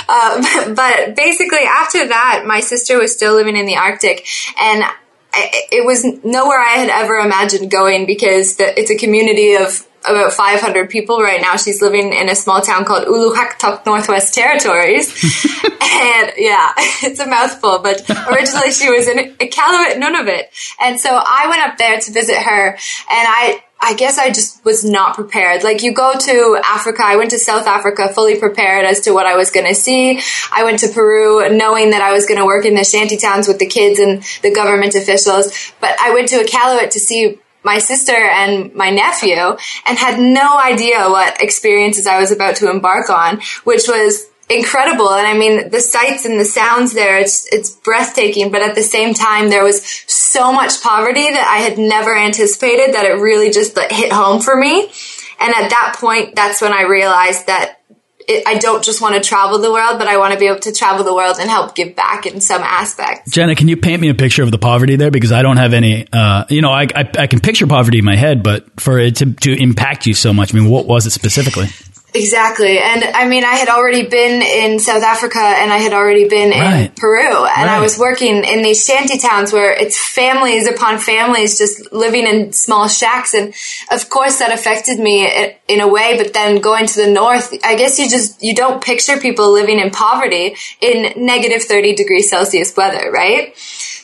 uh, 0.08 0.74
but 0.76 1.16
basically 1.16 1.64
after 1.68 2.08
that, 2.08 2.44
my 2.46 2.60
sister 2.60 3.00
was 3.00 3.12
still 3.12 3.34
living 3.34 3.58
in 3.58 3.66
the 3.66 3.78
Arctic 3.78 4.28
and 4.62 4.84
it 5.34 5.86
was 5.86 6.04
nowhere 6.24 6.60
I 6.60 6.76
had 6.76 6.90
ever 6.90 7.18
imagined 7.18 7.70
going 7.72 8.06
because 8.06 8.56
the, 8.56 8.80
it's 8.80 8.92
a 8.92 8.96
community 8.96 9.56
of 9.56 9.86
about 10.04 10.34
500 10.34 10.90
people 10.90 11.20
right 11.22 11.42
now. 11.42 11.56
She's 11.58 11.82
living 11.82 12.14
in 12.14 12.30
a 12.30 12.36
small 12.36 12.62
town 12.62 12.86
called 12.86 13.06
Ulukhaktok, 13.08 13.86
Northwest 13.86 14.34
Territories. 14.34 15.10
and 15.64 16.32
yeah, 16.38 16.72
it's 17.04 17.20
a 17.20 17.28
mouthful, 17.28 17.80
but 17.80 18.10
originally 18.32 18.72
she 18.72 18.90
was 18.90 19.08
in 19.08 19.18
Iqaluit, 19.36 19.96
Nunavut. 19.96 20.44
And 20.82 21.00
so 21.00 21.10
I 21.12 21.48
went 21.50 21.62
up 21.64 21.78
there 21.78 22.00
to 22.00 22.12
visit 22.12 22.38
her 22.38 22.70
and 22.70 22.78
I, 23.10 23.64
I 23.82 23.94
guess 23.94 24.18
I 24.18 24.30
just 24.30 24.64
was 24.66 24.84
not 24.84 25.16
prepared. 25.16 25.64
Like 25.64 25.84
you 25.84 25.94
go 25.94 26.14
to 26.18 26.62
Africa, 26.66 27.02
I 27.06 27.16
went 27.16 27.32
to 27.32 27.40
South 27.40 27.66
Africa 27.66 28.12
fully 28.14 28.38
prepared 28.38 28.86
as 28.86 29.02
to 29.02 29.12
what 29.12 29.26
I 29.26 29.38
was 29.38 29.52
going 29.52 29.68
to 29.68 29.76
see. 29.76 30.20
I 30.52 30.64
went 30.66 30.80
to 30.80 30.90
Peru 30.90 31.50
knowing 31.56 31.92
that 31.92 32.02
I 32.02 32.12
was 32.12 32.26
going 32.26 32.40
to 32.40 32.46
work 32.46 32.66
in 32.66 32.76
the 32.76 32.84
shanty 32.84 33.16
towns 33.16 33.48
with 33.48 33.60
the 33.60 33.66
kids 33.66 34.00
and 34.00 34.22
the 34.42 34.54
government 34.54 34.96
officials. 34.96 35.74
But 35.80 35.98
I 36.02 36.14
went 36.14 36.28
to 36.30 36.44
Iqaluit 36.44 36.90
to 36.92 37.00
see 37.00 37.40
my 37.64 37.80
sister 37.80 38.16
and 38.16 38.74
my 38.74 38.90
nephew 38.90 39.58
and 39.86 39.98
had 39.98 40.20
no 40.20 40.60
idea 40.60 41.10
what 41.10 41.42
experiences 41.42 42.08
I 42.08 42.20
was 42.20 42.32
about 42.32 42.58
to 42.58 42.70
embark 42.70 43.10
on, 43.10 43.42
which 43.64 43.88
was 43.88 44.30
incredible. 44.50 45.10
And 45.10 45.28
I 45.28 45.38
mean, 45.38 45.70
the 45.70 45.82
sights 45.82 46.26
and 46.26 46.40
the 46.40 46.46
sounds 46.46 46.94
there, 46.94 47.20
it's, 47.20 47.52
it's 47.54 47.70
breathtaking. 47.70 48.52
But 48.52 48.62
at 48.62 48.76
the 48.76 48.84
same 48.84 49.14
time, 49.14 49.50
there 49.50 49.64
was 49.64 49.84
so 50.08 50.52
much 50.52 50.82
poverty 50.82 51.30
that 51.32 51.48
I 51.48 51.62
had 51.62 51.78
never 51.78 52.16
anticipated 52.16 52.96
that 52.96 53.06
it 53.06 53.14
really 53.14 53.52
just 53.52 53.78
like, 53.78 53.92
hit 53.92 54.12
home 54.12 54.42
for 54.42 54.56
me. 54.56 54.90
And 55.40 55.54
at 55.54 55.70
that 55.70 55.96
point, 55.98 56.36
that's 56.36 56.62
when 56.62 56.74
I 56.74 56.84
realized 56.84 57.48
that 57.48 57.80
I 58.46 58.60
don't 58.60 58.84
just 58.84 59.02
want 59.02 59.16
to 59.16 59.28
travel 59.28 59.58
the 59.58 59.72
world, 59.72 59.98
but 59.98 60.08
I 60.08 60.18
want 60.18 60.34
to 60.34 60.40
be 60.40 60.46
able 60.46 60.60
to 60.60 60.72
travel 60.72 61.04
the 61.04 61.14
world 61.14 61.38
and 61.40 61.50
help 61.50 61.74
give 61.74 61.96
back 61.96 62.28
in 62.28 62.42
some 62.42 62.62
aspect. 62.62 63.28
Jenna, 63.32 63.56
can 63.56 63.68
you 63.68 63.78
paint 63.78 64.02
me 64.02 64.10
a 64.10 64.14
picture 64.14 64.44
of 64.44 64.52
the 64.52 64.60
poverty 64.60 64.98
there? 64.98 65.10
Because 65.10 65.32
I 65.32 65.42
don't 65.42 65.58
have 65.58 65.74
any, 65.74 66.06
uh, 66.14 66.46
you 66.48 66.62
know, 66.62 66.72
I, 66.72 66.84
I, 66.96 67.10
I, 67.18 67.28
can 67.28 67.40
picture 67.40 67.66
poverty 67.66 67.98
in 67.98 68.06
my 68.06 68.16
head, 68.16 68.44
but 68.44 68.80
for 68.80 69.00
it 69.00 69.16
to, 69.18 69.34
to 69.34 69.54
impact 69.54 70.06
you 70.06 70.14
so 70.14 70.32
much, 70.32 70.54
I 70.54 70.60
mean, 70.60 70.70
what 70.70 70.86
was 70.86 71.08
it 71.08 71.12
specifically? 71.12 71.68
Exactly. 72.14 72.80
And 72.80 73.04
I 73.04 73.28
mean, 73.28 73.44
I 73.44 73.56
had 73.56 73.70
already 73.70 74.08
been 74.08 74.42
in 74.42 74.80
South 74.80 75.04
Africa 75.04 75.40
and 75.40 75.72
I 75.72 75.78
had 75.78 75.94
already 75.94 76.28
been 76.28 76.52
in. 76.52 76.92
Peru 76.96 77.22
and 77.22 77.68
right. 77.68 77.68
I 77.68 77.80
was 77.82 78.00
working 78.00 78.44
in 78.44 78.64
these 78.64 78.84
shanty 78.84 79.20
towns 79.20 79.54
where 79.54 79.72
it's 79.72 79.98
families 79.98 80.68
upon 80.68 80.98
families 80.98 81.58
just 81.58 81.92
living 81.94 82.26
in 82.26 82.52
small 82.52 82.88
shacks. 82.88 83.34
And 83.36 83.54
of 83.92 84.10
course 84.10 84.40
that 84.40 84.52
affected 84.52 85.00
me 85.00 85.30
in 85.68 85.82
a 85.82 85.88
way, 85.88 86.18
but 86.18 86.34
then 86.34 86.62
going 86.62 86.88
to 86.88 87.06
the 87.06 87.12
north, 87.12 87.54
I 87.64 87.76
guess 87.76 88.00
you 88.00 88.10
just, 88.10 88.42
you 88.42 88.56
don't 88.56 88.84
picture 88.84 89.18
people 89.18 89.52
living 89.54 89.80
in 89.80 89.92
poverty 89.92 90.56
in 90.82 91.26
negative 91.26 91.64
30 91.64 91.96
degrees 91.96 92.30
Celsius 92.30 92.76
weather, 92.76 93.12
right? 93.12 93.56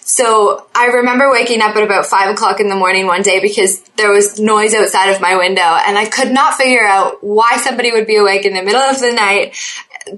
So 0.08 0.68
I 0.76 0.86
remember 0.86 1.32
waking 1.32 1.62
up 1.62 1.76
at 1.76 1.82
about 1.82 2.06
five 2.06 2.30
o'clock 2.30 2.60
in 2.60 2.70
the 2.70 2.76
morning 2.76 3.08
one 3.08 3.24
day 3.24 3.40
because 3.40 3.82
there 3.98 4.12
was 4.12 4.40
noise 4.40 4.76
outside 4.76 5.10
of 5.10 5.20
my 5.20 5.36
window 5.36 5.64
and 5.64 5.98
I 5.98 6.06
could 6.06 6.32
not 6.32 6.54
figure 6.54 6.86
out 6.86 7.24
why 7.24 7.58
somebody 7.58 7.92
would 7.92 8.06
be 8.06 8.18
awake 8.18 8.46
in 8.46 8.54
the 8.54 8.62
middle 8.62 8.82
of 8.82 9.00
the 9.00 9.12
night 9.12 9.56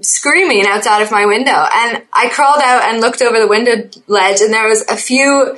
screaming 0.02 0.66
outside 0.66 1.00
of 1.00 1.10
my 1.10 1.24
window. 1.24 1.52
And 1.52 2.02
I 2.12 2.28
crawled 2.28 2.60
out 2.62 2.82
and 2.82 3.00
looked 3.00 3.22
over 3.22 3.40
the 3.40 3.48
window 3.48 3.88
ledge 4.06 4.42
and 4.42 4.52
there 4.52 4.68
was 4.68 4.82
a 4.90 4.96
few 4.96 5.56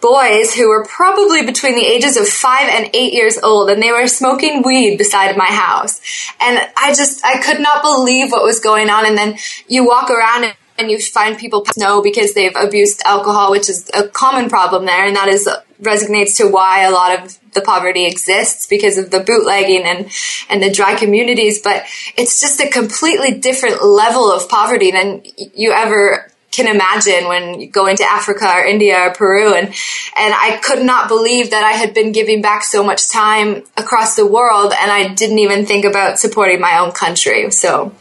boys 0.00 0.54
who 0.54 0.70
were 0.70 0.86
probably 0.86 1.44
between 1.44 1.74
the 1.74 1.84
ages 1.84 2.16
of 2.16 2.26
five 2.26 2.70
and 2.70 2.88
eight 2.94 3.12
years 3.12 3.38
old 3.42 3.68
and 3.68 3.82
they 3.82 3.92
were 3.92 4.08
smoking 4.08 4.62
weed 4.62 4.96
beside 4.96 5.36
my 5.36 5.48
house. 5.48 6.00
And 6.40 6.58
I 6.78 6.94
just, 6.94 7.22
I 7.26 7.42
could 7.42 7.60
not 7.60 7.82
believe 7.82 8.32
what 8.32 8.42
was 8.42 8.58
going 8.58 8.88
on. 8.88 9.04
And 9.04 9.18
then 9.18 9.36
you 9.68 9.86
walk 9.86 10.08
around 10.08 10.44
and 10.44 10.54
and 10.78 10.90
you 10.90 11.00
find 11.00 11.38
people 11.38 11.66
know 11.76 12.02
because 12.02 12.34
they've 12.34 12.56
abused 12.56 13.02
alcohol, 13.04 13.50
which 13.50 13.68
is 13.68 13.90
a 13.94 14.08
common 14.08 14.48
problem 14.48 14.86
there, 14.86 15.06
and 15.06 15.16
that 15.16 15.28
is 15.28 15.48
resonates 15.80 16.36
to 16.38 16.48
why 16.48 16.82
a 16.82 16.90
lot 16.90 17.18
of 17.18 17.38
the 17.52 17.60
poverty 17.60 18.06
exists 18.06 18.66
because 18.66 18.98
of 18.98 19.10
the 19.10 19.20
bootlegging 19.20 19.82
and 19.84 20.10
and 20.48 20.62
the 20.62 20.70
dry 20.70 20.94
communities. 20.94 21.60
But 21.60 21.84
it's 22.16 22.40
just 22.40 22.60
a 22.60 22.68
completely 22.68 23.32
different 23.32 23.84
level 23.84 24.30
of 24.30 24.48
poverty 24.48 24.90
than 24.90 25.22
you 25.54 25.72
ever 25.72 26.30
can 26.56 26.68
imagine 26.68 27.28
when 27.28 27.60
you 27.60 27.68
go 27.68 27.86
into 27.86 28.02
Africa 28.02 28.50
or 28.50 28.64
India 28.64 28.98
or 28.98 29.12
Peru 29.12 29.54
and 29.54 29.68
and 29.68 30.34
I 30.34 30.58
could 30.62 30.84
not 30.84 31.08
believe 31.08 31.50
that 31.50 31.64
I 31.64 31.72
had 31.72 31.92
been 31.92 32.12
giving 32.12 32.40
back 32.40 32.64
so 32.64 32.82
much 32.82 33.10
time 33.10 33.62
across 33.76 34.16
the 34.16 34.26
world 34.26 34.72
and 34.72 34.90
I 34.90 35.12
didn't 35.12 35.38
even 35.38 35.66
think 35.66 35.84
about 35.84 36.18
supporting 36.18 36.60
my 36.60 36.78
own 36.78 36.92
country. 36.92 37.50
So 37.50 37.92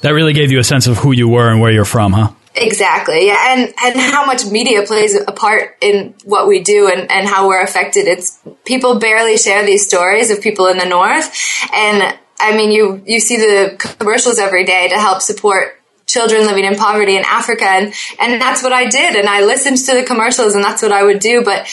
that 0.00 0.10
really 0.10 0.32
gave 0.32 0.50
you 0.50 0.58
a 0.58 0.64
sense 0.64 0.86
of 0.86 0.98
who 0.98 1.12
you 1.12 1.28
were 1.28 1.48
and 1.50 1.60
where 1.60 1.70
you're 1.70 1.84
from, 1.84 2.12
huh? 2.12 2.32
Exactly. 2.54 3.26
Yeah. 3.26 3.54
And, 3.56 3.74
and 3.82 3.98
how 3.98 4.26
much 4.26 4.44
media 4.44 4.82
plays 4.82 5.14
a 5.14 5.32
part 5.32 5.76
in 5.80 6.14
what 6.24 6.46
we 6.46 6.62
do 6.62 6.88
and, 6.88 7.10
and 7.10 7.26
how 7.26 7.48
we're 7.48 7.62
affected. 7.62 8.06
It's 8.06 8.38
people 8.64 8.98
barely 8.98 9.38
share 9.38 9.64
these 9.64 9.86
stories 9.86 10.30
of 10.30 10.42
people 10.42 10.66
in 10.66 10.76
the 10.76 10.84
North. 10.84 11.34
And 11.72 12.18
I 12.38 12.56
mean, 12.56 12.70
you, 12.70 13.02
you 13.06 13.20
see 13.20 13.38
the 13.38 13.76
commercials 13.98 14.38
every 14.38 14.64
day 14.64 14.88
to 14.88 14.98
help 14.98 15.22
support 15.22 15.78
children 16.06 16.44
living 16.44 16.64
in 16.64 16.76
poverty 16.76 17.16
in 17.16 17.24
Africa. 17.24 17.64
And, 17.64 17.94
and 18.20 18.40
that's 18.40 18.62
what 18.62 18.72
I 18.72 18.86
did. 18.86 19.16
And 19.16 19.28
I 19.28 19.42
listened 19.44 19.78
to 19.78 19.94
the 19.94 20.02
commercials 20.02 20.54
and 20.54 20.62
that's 20.62 20.82
what 20.82 20.92
I 20.92 21.02
would 21.02 21.20
do. 21.20 21.42
But 21.42 21.66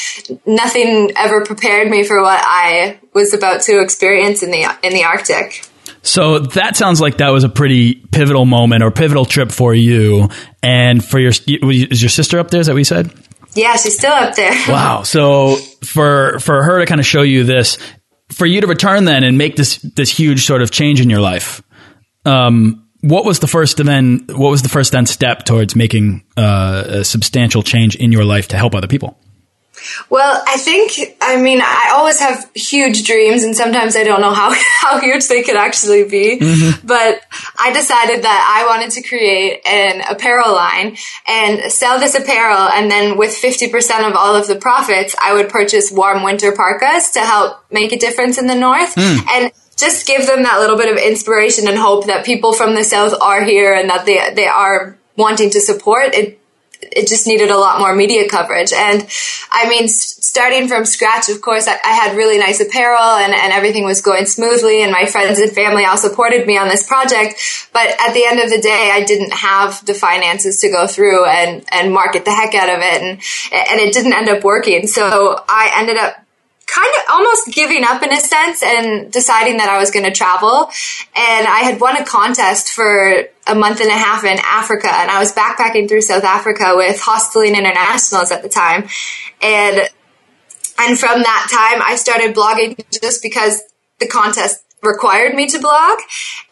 nothing 0.45 1.11
ever 1.17 1.43
prepared 1.43 1.89
me 1.89 2.05
for 2.05 2.21
what 2.21 2.41
I 2.41 2.99
was 3.13 3.33
about 3.33 3.61
to 3.63 3.81
experience 3.81 4.43
in 4.43 4.51
the, 4.51 4.77
in 4.81 4.93
the 4.93 5.03
Arctic. 5.03 5.65
So 6.01 6.39
that 6.39 6.77
sounds 6.77 7.01
like 7.01 7.17
that 7.17 7.29
was 7.29 7.43
a 7.43 7.49
pretty 7.49 7.95
pivotal 7.95 8.45
moment 8.45 8.83
or 8.83 8.91
pivotal 8.91 9.25
trip 9.25 9.51
for 9.51 9.73
you. 9.73 10.29
And 10.63 11.03
for 11.03 11.19
your, 11.19 11.31
is 11.31 12.01
your 12.01 12.09
sister 12.09 12.39
up 12.39 12.51
there? 12.51 12.61
Is 12.61 12.67
that 12.67 12.73
what 12.73 12.79
you 12.79 12.85
said? 12.85 13.11
Yeah, 13.53 13.75
she's 13.75 13.97
still 13.97 14.11
up 14.11 14.35
there. 14.35 14.53
wow. 14.67 15.03
So 15.03 15.55
for, 15.83 16.39
for 16.39 16.63
her 16.63 16.79
to 16.79 16.85
kind 16.85 16.99
of 16.99 17.05
show 17.05 17.21
you 17.21 17.43
this, 17.43 17.77
for 18.29 18.45
you 18.45 18.61
to 18.61 18.67
return 18.67 19.05
then 19.05 19.23
and 19.23 19.37
make 19.37 19.55
this, 19.55 19.77
this 19.77 20.09
huge 20.09 20.45
sort 20.45 20.61
of 20.61 20.71
change 20.71 21.01
in 21.01 21.09
your 21.09 21.21
life, 21.21 21.61
um, 22.25 22.87
what 23.01 23.25
was 23.25 23.39
the 23.39 23.47
first 23.47 23.77
then, 23.77 24.25
what 24.29 24.49
was 24.49 24.61
the 24.61 24.69
first 24.69 24.91
then 24.91 25.05
step 25.05 25.45
towards 25.45 25.75
making 25.75 26.23
uh, 26.37 26.83
a 26.87 27.03
substantial 27.03 27.63
change 27.63 27.95
in 27.95 28.11
your 28.11 28.25
life 28.25 28.49
to 28.49 28.57
help 28.57 28.75
other 28.75 28.87
people? 28.87 29.19
Well, 30.09 30.43
I 30.47 30.57
think, 30.57 31.17
I 31.21 31.41
mean, 31.41 31.59
I 31.61 31.91
always 31.93 32.19
have 32.19 32.49
huge 32.53 33.05
dreams 33.05 33.43
and 33.43 33.55
sometimes 33.55 33.95
I 33.95 34.03
don't 34.03 34.21
know 34.21 34.33
how, 34.33 34.51
how 34.81 34.99
huge 34.99 35.27
they 35.27 35.43
could 35.43 35.55
actually 35.55 36.07
be. 36.07 36.39
Mm-hmm. 36.39 36.87
But 36.87 37.21
I 37.57 37.71
decided 37.73 38.23
that 38.23 38.55
I 38.57 38.67
wanted 38.67 38.91
to 38.91 39.07
create 39.07 39.61
an 39.65 40.01
apparel 40.09 40.53
line 40.53 40.97
and 41.27 41.71
sell 41.71 41.99
this 41.99 42.15
apparel. 42.15 42.69
And 42.69 42.89
then 42.89 43.17
with 43.17 43.31
50% 43.31 44.09
of 44.09 44.15
all 44.15 44.35
of 44.35 44.47
the 44.47 44.55
profits, 44.55 45.15
I 45.21 45.33
would 45.33 45.49
purchase 45.49 45.91
warm 45.91 46.23
winter 46.23 46.51
parkas 46.51 47.11
to 47.11 47.19
help 47.19 47.63
make 47.71 47.91
a 47.91 47.97
difference 47.97 48.37
in 48.37 48.47
the 48.47 48.55
North. 48.55 48.95
Mm. 48.95 49.27
And 49.31 49.51
just 49.77 50.05
give 50.05 50.27
them 50.27 50.43
that 50.43 50.59
little 50.59 50.75
bit 50.75 50.91
of 50.91 50.97
inspiration 51.01 51.67
and 51.67 51.77
hope 51.77 52.07
that 52.07 52.25
people 52.25 52.51
from 52.53 52.75
the 52.75 52.83
South 52.83 53.13
are 53.21 53.43
here 53.43 53.73
and 53.73 53.89
that 53.89 54.05
they, 54.05 54.33
they 54.33 54.47
are 54.47 54.97
wanting 55.15 55.49
to 55.51 55.61
support. 55.61 56.13
It 56.13 56.38
it 56.81 57.07
just 57.07 57.27
needed 57.27 57.51
a 57.51 57.57
lot 57.57 57.79
more 57.79 57.93
media 57.93 58.27
coverage. 58.29 58.71
And 58.71 59.05
I 59.51 59.67
mean, 59.67 59.87
starting 59.87 60.67
from 60.67 60.85
scratch, 60.85 61.29
of 61.29 61.41
course, 61.41 61.67
I, 61.67 61.73
I, 61.83 61.93
had 61.93 62.15
really 62.15 62.37
nice 62.37 62.61
apparel 62.61 62.99
and, 62.99 63.33
and 63.33 63.51
everything 63.51 63.83
was 63.83 64.01
going 64.01 64.25
smoothly. 64.25 64.81
And 64.81 64.91
my 64.91 65.05
friends 65.05 65.39
and 65.39 65.51
family 65.51 65.83
all 65.83 65.97
supported 65.97 66.47
me 66.47 66.57
on 66.57 66.69
this 66.69 66.87
project. 66.87 67.69
But 67.73 67.89
at 67.99 68.13
the 68.13 68.25
end 68.25 68.39
of 68.39 68.49
the 68.49 68.61
day, 68.61 68.91
I 68.93 69.03
didn't 69.03 69.33
have 69.33 69.85
the 69.85 69.93
finances 69.93 70.61
to 70.61 70.69
go 70.69 70.87
through 70.87 71.25
and, 71.25 71.65
and 71.71 71.93
market 71.93 72.25
the 72.25 72.31
heck 72.31 72.55
out 72.55 72.69
of 72.69 72.79
it. 72.79 73.01
And, 73.01 73.21
and 73.71 73.79
it 73.79 73.93
didn't 73.93 74.13
end 74.13 74.29
up 74.29 74.43
working. 74.43 74.87
So 74.87 75.43
I 75.49 75.71
ended 75.75 75.97
up 75.97 76.15
kind 76.73 76.93
of 76.97 77.13
almost 77.13 77.47
giving 77.53 77.83
up 77.83 78.03
in 78.03 78.11
a 78.11 78.19
sense 78.19 78.61
and 78.63 79.11
deciding 79.11 79.57
that 79.57 79.69
I 79.69 79.79
was 79.79 79.91
going 79.91 80.05
to 80.05 80.11
travel. 80.11 80.69
And 81.15 81.47
I 81.47 81.59
had 81.63 81.79
won 81.79 81.97
a 81.97 82.05
contest 82.05 82.69
for 82.69 83.23
a 83.47 83.55
month 83.55 83.81
and 83.81 83.89
a 83.89 83.97
half 83.97 84.23
in 84.23 84.37
Africa 84.43 84.89
and 84.91 85.09
I 85.09 85.19
was 85.19 85.33
backpacking 85.33 85.89
through 85.89 86.01
South 86.01 86.23
Africa 86.23 86.73
with 86.75 86.99
Hosteling 86.99 87.57
Internationals 87.57 88.31
at 88.31 88.43
the 88.43 88.49
time. 88.49 88.87
And, 89.41 89.89
and 90.79 90.99
from 90.99 91.23
that 91.23 91.47
time 91.51 91.81
I 91.83 91.95
started 91.95 92.35
blogging 92.35 92.79
just 93.01 93.23
because 93.23 93.61
the 93.99 94.07
contest 94.07 94.63
required 94.83 95.35
me 95.35 95.47
to 95.47 95.59
blog 95.59 95.99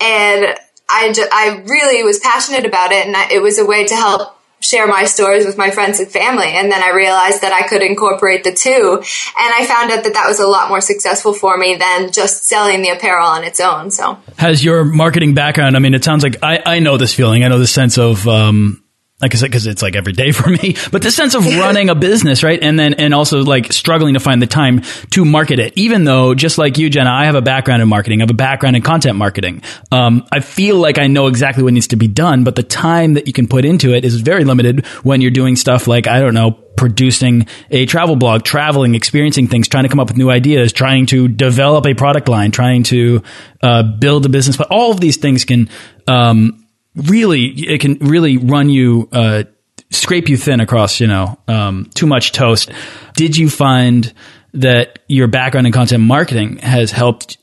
and 0.01 0.57
I, 0.89 1.13
I 1.31 1.63
really 1.65 2.03
was 2.03 2.19
passionate 2.19 2.65
about 2.65 2.91
it 2.91 3.05
and 3.05 3.15
I, 3.15 3.29
it 3.31 3.41
was 3.41 3.59
a 3.59 3.65
way 3.65 3.85
to 3.85 3.95
help 3.95 4.36
share 4.67 4.85
my 4.85 5.05
stories 5.05 5.45
with 5.45 5.57
my 5.57 5.71
friends 5.71 5.99
and 5.99 6.11
family. 6.11 6.47
And 6.47 6.69
then 6.69 6.83
I 6.83 6.89
realized 6.89 7.41
that 7.41 7.53
I 7.53 7.67
could 7.67 7.81
incorporate 7.81 8.43
the 8.43 8.51
two. 8.51 8.97
And 8.97 9.53
I 9.53 9.65
found 9.65 9.91
out 9.91 10.03
that 10.03 10.13
that 10.13 10.27
was 10.27 10.41
a 10.41 10.47
lot 10.47 10.67
more 10.67 10.81
successful 10.81 11.33
for 11.33 11.57
me 11.57 11.75
than 11.75 12.11
just 12.11 12.43
selling 12.43 12.81
the 12.81 12.89
apparel 12.89 13.27
on 13.27 13.45
its 13.45 13.61
own. 13.61 13.91
So 13.91 14.17
has 14.37 14.63
your 14.63 14.83
marketing 14.83 15.33
background, 15.33 15.77
I 15.77 15.79
mean, 15.79 15.93
it 15.93 16.03
sounds 16.03 16.23
like 16.23 16.43
I, 16.43 16.59
I 16.65 16.79
know 16.79 16.97
this 16.97 17.13
feeling. 17.13 17.45
I 17.45 17.47
know 17.47 17.59
the 17.59 17.67
sense 17.67 17.97
of, 17.97 18.27
um, 18.27 18.83
like 19.19 19.33
I 19.33 19.37
said, 19.37 19.47
because 19.47 19.65
it's 19.65 19.81
like 19.81 19.95
every 19.95 20.13
day 20.13 20.31
for 20.33 20.49
me, 20.49 20.75
but 20.91 21.01
the 21.01 21.11
sense 21.11 21.33
of 21.33 21.45
running 21.45 21.89
a 21.89 21.95
business, 21.95 22.43
right? 22.43 22.61
And 22.61 22.79
then, 22.79 22.93
and 22.95 23.13
also 23.13 23.43
like 23.43 23.73
struggling 23.73 24.13
to 24.13 24.19
find 24.19 24.41
the 24.41 24.47
time 24.47 24.81
to 25.11 25.25
market 25.25 25.59
it, 25.59 25.73
even 25.75 26.03
though 26.03 26.35
just 26.35 26.57
like 26.57 26.77
you, 26.77 26.89
Jenna, 26.89 27.09
I 27.09 27.25
have 27.25 27.35
a 27.35 27.41
background 27.41 27.81
in 27.81 27.89
marketing, 27.89 28.21
I 28.21 28.23
have 28.23 28.29
a 28.29 28.35
background 28.35 28.75
in 28.75 28.83
content 28.83 29.17
marketing. 29.17 29.63
Um, 29.91 30.27
I 30.31 30.39
feel 30.39 30.77
like 30.77 30.99
I 30.99 31.07
know 31.07 31.27
exactly 31.27 31.63
what 31.63 31.73
needs 31.73 31.87
to 31.87 31.95
be 31.95 32.07
done, 32.07 32.43
but 32.43 32.55
the 32.55 32.63
time 32.63 33.15
that 33.15 33.25
you 33.25 33.33
can 33.33 33.47
put 33.47 33.65
into 33.65 33.93
it 33.93 34.05
is 34.05 34.21
very 34.21 34.43
limited 34.43 34.85
when 35.03 35.21
you're 35.21 35.31
doing 35.31 35.55
stuff 35.55 35.87
like, 35.87 36.05
I 36.05 36.19
don't 36.19 36.35
know, 36.35 36.51
producing 36.51 37.47
a 37.71 37.87
travel 37.87 38.15
blog, 38.15 38.43
traveling, 38.43 38.93
experiencing 38.93 39.47
things, 39.47 39.67
trying 39.67 39.83
to 39.83 39.89
come 39.89 39.99
up 39.99 40.09
with 40.09 40.17
new 40.17 40.29
ideas, 40.29 40.71
trying 40.71 41.07
to 41.07 41.27
develop 41.27 41.87
a 41.87 41.95
product 41.95 42.29
line, 42.29 42.51
trying 42.51 42.83
to 42.83 43.23
uh, 43.63 43.81
build 43.81 44.27
a 44.27 44.29
business. 44.29 44.57
But 44.57 44.67
all 44.69 44.91
of 44.91 44.99
these 44.99 45.17
things 45.17 45.43
can, 45.43 45.69
um, 46.07 46.66
really 46.97 47.45
it 47.45 47.79
can 47.79 47.95
really 47.99 48.37
run 48.37 48.69
you 48.69 49.07
uh, 49.11 49.43
scrape 49.91 50.29
you 50.29 50.37
thin 50.37 50.59
across 50.59 50.99
you 50.99 51.07
know 51.07 51.37
um, 51.47 51.89
too 51.93 52.07
much 52.07 52.31
toast 52.31 52.71
did 53.15 53.37
you 53.37 53.49
find 53.49 54.13
that 54.53 54.99
your 55.07 55.27
background 55.27 55.67
in 55.67 55.73
content 55.73 56.03
marketing 56.03 56.57
has 56.57 56.91
helped 56.91 57.37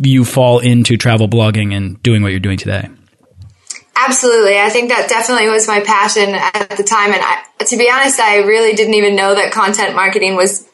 you 0.00 0.24
fall 0.24 0.60
into 0.60 0.96
travel 0.96 1.28
blogging 1.28 1.74
and 1.76 2.02
doing 2.02 2.22
what 2.22 2.30
you're 2.30 2.40
doing 2.40 2.58
today 2.58 2.88
Absolutely. 3.94 4.58
I 4.58 4.68
think 4.68 4.88
that 4.88 5.08
definitely 5.08 5.48
was 5.48 5.68
my 5.68 5.80
passion 5.80 6.30
at 6.34 6.76
the 6.76 6.82
time. 6.82 7.12
And 7.12 7.22
I, 7.22 7.64
to 7.66 7.76
be 7.76 7.88
honest, 7.88 8.18
I 8.18 8.38
really 8.38 8.74
didn't 8.74 8.94
even 8.94 9.14
know 9.14 9.34
that 9.34 9.52
content 9.52 9.94
marketing 9.94 10.34
was 10.34 10.66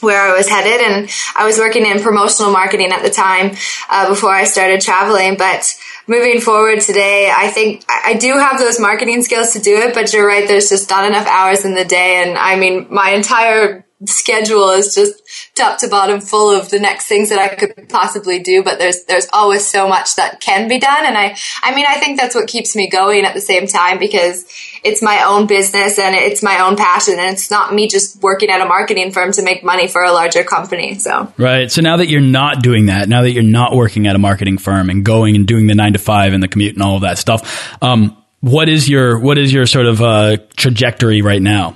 where 0.00 0.20
I 0.20 0.36
was 0.36 0.48
headed. 0.48 0.80
And 0.80 1.10
I 1.34 1.46
was 1.46 1.58
working 1.58 1.86
in 1.86 2.00
promotional 2.00 2.52
marketing 2.52 2.92
at 2.92 3.02
the 3.02 3.10
time 3.10 3.56
uh, 3.88 4.08
before 4.08 4.32
I 4.32 4.44
started 4.44 4.80
traveling. 4.80 5.36
But 5.36 5.74
moving 6.06 6.40
forward 6.40 6.80
today, 6.80 7.32
I 7.34 7.48
think 7.48 7.84
I 7.88 8.14
do 8.14 8.34
have 8.34 8.58
those 8.58 8.78
marketing 8.78 9.22
skills 9.22 9.52
to 9.52 9.60
do 9.60 9.76
it, 9.76 9.94
but 9.94 10.12
you're 10.12 10.26
right. 10.26 10.46
There's 10.46 10.68
just 10.68 10.90
not 10.90 11.06
enough 11.06 11.26
hours 11.26 11.64
in 11.64 11.74
the 11.74 11.84
day. 11.84 12.22
And 12.24 12.36
I 12.36 12.56
mean, 12.56 12.86
my 12.90 13.10
entire 13.10 13.85
schedule 14.04 14.70
is 14.70 14.94
just 14.94 15.22
top 15.54 15.78
to 15.78 15.88
bottom 15.88 16.20
full 16.20 16.54
of 16.54 16.68
the 16.68 16.78
next 16.78 17.06
things 17.06 17.30
that 17.30 17.38
I 17.38 17.54
could 17.54 17.88
possibly 17.88 18.40
do, 18.40 18.62
but 18.62 18.78
there's 18.78 19.04
there's 19.04 19.26
always 19.32 19.66
so 19.66 19.88
much 19.88 20.16
that 20.16 20.40
can 20.40 20.68
be 20.68 20.78
done 20.78 21.06
and 21.06 21.16
I 21.16 21.36
I 21.62 21.74
mean 21.74 21.86
I 21.88 21.94
think 21.94 22.20
that's 22.20 22.34
what 22.34 22.46
keeps 22.46 22.76
me 22.76 22.90
going 22.90 23.24
at 23.24 23.32
the 23.32 23.40
same 23.40 23.66
time 23.66 23.98
because 23.98 24.44
it's 24.84 25.02
my 25.02 25.24
own 25.24 25.46
business 25.46 25.98
and 25.98 26.14
it's 26.14 26.42
my 26.42 26.60
own 26.60 26.76
passion 26.76 27.14
and 27.18 27.32
it's 27.32 27.50
not 27.50 27.72
me 27.72 27.88
just 27.88 28.22
working 28.22 28.50
at 28.50 28.60
a 28.60 28.66
marketing 28.66 29.12
firm 29.12 29.32
to 29.32 29.42
make 29.42 29.64
money 29.64 29.88
for 29.88 30.02
a 30.02 30.12
larger 30.12 30.44
company. 30.44 30.94
So 30.94 31.32
Right. 31.38 31.70
So 31.70 31.80
now 31.80 31.96
that 31.96 32.08
you're 32.08 32.20
not 32.20 32.62
doing 32.62 32.86
that, 32.86 33.08
now 33.08 33.22
that 33.22 33.32
you're 33.32 33.42
not 33.42 33.74
working 33.74 34.06
at 34.06 34.14
a 34.14 34.18
marketing 34.18 34.58
firm 34.58 34.90
and 34.90 35.04
going 35.04 35.36
and 35.36 35.46
doing 35.46 35.66
the 35.66 35.74
9 35.74 35.94
to 35.94 35.98
5 35.98 36.32
and 36.34 36.42
the 36.42 36.48
commute 36.48 36.74
and 36.74 36.82
all 36.82 36.96
of 36.96 37.02
that 37.02 37.18
stuff, 37.18 37.74
um, 37.82 38.16
what 38.40 38.68
is 38.68 38.88
your 38.88 39.18
what 39.18 39.38
is 39.38 39.52
your 39.52 39.66
sort 39.66 39.86
of 39.86 40.02
uh, 40.02 40.36
trajectory 40.56 41.22
right 41.22 41.42
now? 41.42 41.74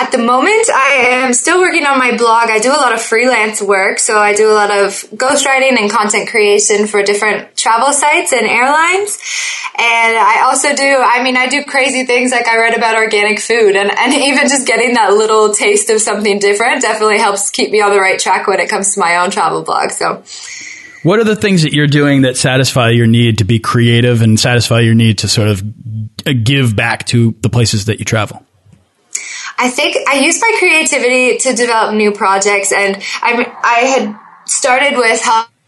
At 0.00 0.12
the 0.12 0.18
moment, 0.18 0.70
I 0.74 1.08
am 1.10 1.34
still 1.34 1.60
working 1.60 1.84
on 1.84 1.98
my 1.98 2.16
blog. 2.16 2.48
I 2.48 2.58
do 2.58 2.70
a 2.70 2.80
lot 2.80 2.94
of 2.94 3.02
freelance 3.02 3.60
work. 3.60 3.98
So 3.98 4.18
I 4.18 4.34
do 4.34 4.50
a 4.50 4.54
lot 4.54 4.70
of 4.70 4.92
ghostwriting 5.14 5.78
and 5.78 5.90
content 5.90 6.30
creation 6.30 6.86
for 6.86 7.02
different 7.02 7.54
travel 7.54 7.92
sites 7.92 8.32
and 8.32 8.46
airlines. 8.46 9.18
And 9.76 10.16
I 10.16 10.44
also 10.46 10.74
do, 10.74 10.96
I 11.04 11.22
mean, 11.22 11.36
I 11.36 11.48
do 11.48 11.64
crazy 11.64 12.06
things 12.06 12.32
like 12.32 12.48
I 12.48 12.56
read 12.56 12.74
about 12.74 12.96
organic 12.96 13.40
food 13.40 13.76
and, 13.76 13.90
and 13.94 14.14
even 14.28 14.48
just 14.48 14.66
getting 14.66 14.94
that 14.94 15.12
little 15.12 15.52
taste 15.52 15.90
of 15.90 16.00
something 16.00 16.38
different 16.38 16.80
definitely 16.80 17.18
helps 17.18 17.50
keep 17.50 17.70
me 17.70 17.82
on 17.82 17.90
the 17.90 18.00
right 18.00 18.18
track 18.18 18.46
when 18.46 18.58
it 18.58 18.70
comes 18.70 18.94
to 18.94 19.00
my 19.00 19.16
own 19.16 19.30
travel 19.30 19.62
blog. 19.62 19.90
So. 19.90 20.24
What 21.02 21.18
are 21.18 21.24
the 21.24 21.36
things 21.36 21.62
that 21.64 21.74
you're 21.74 21.86
doing 21.86 22.22
that 22.22 22.38
satisfy 22.38 22.88
your 22.88 23.06
need 23.06 23.38
to 23.38 23.44
be 23.44 23.58
creative 23.58 24.22
and 24.22 24.40
satisfy 24.40 24.80
your 24.80 24.94
need 24.94 25.18
to 25.18 25.28
sort 25.28 25.48
of 25.48 25.62
uh, 26.26 26.32
give 26.42 26.74
back 26.74 27.04
to 27.08 27.34
the 27.42 27.50
places 27.50 27.84
that 27.84 27.98
you 27.98 28.06
travel? 28.06 28.46
I 29.62 29.68
think 29.68 29.96
I 30.08 30.20
use 30.20 30.40
my 30.40 30.56
creativity 30.58 31.36
to 31.38 31.54
develop 31.54 31.94
new 31.94 32.12
projects, 32.12 32.72
and 32.72 32.96
I 33.22 33.46
I 33.62 33.80
had 33.80 34.18
started 34.46 34.96
with 34.96 35.22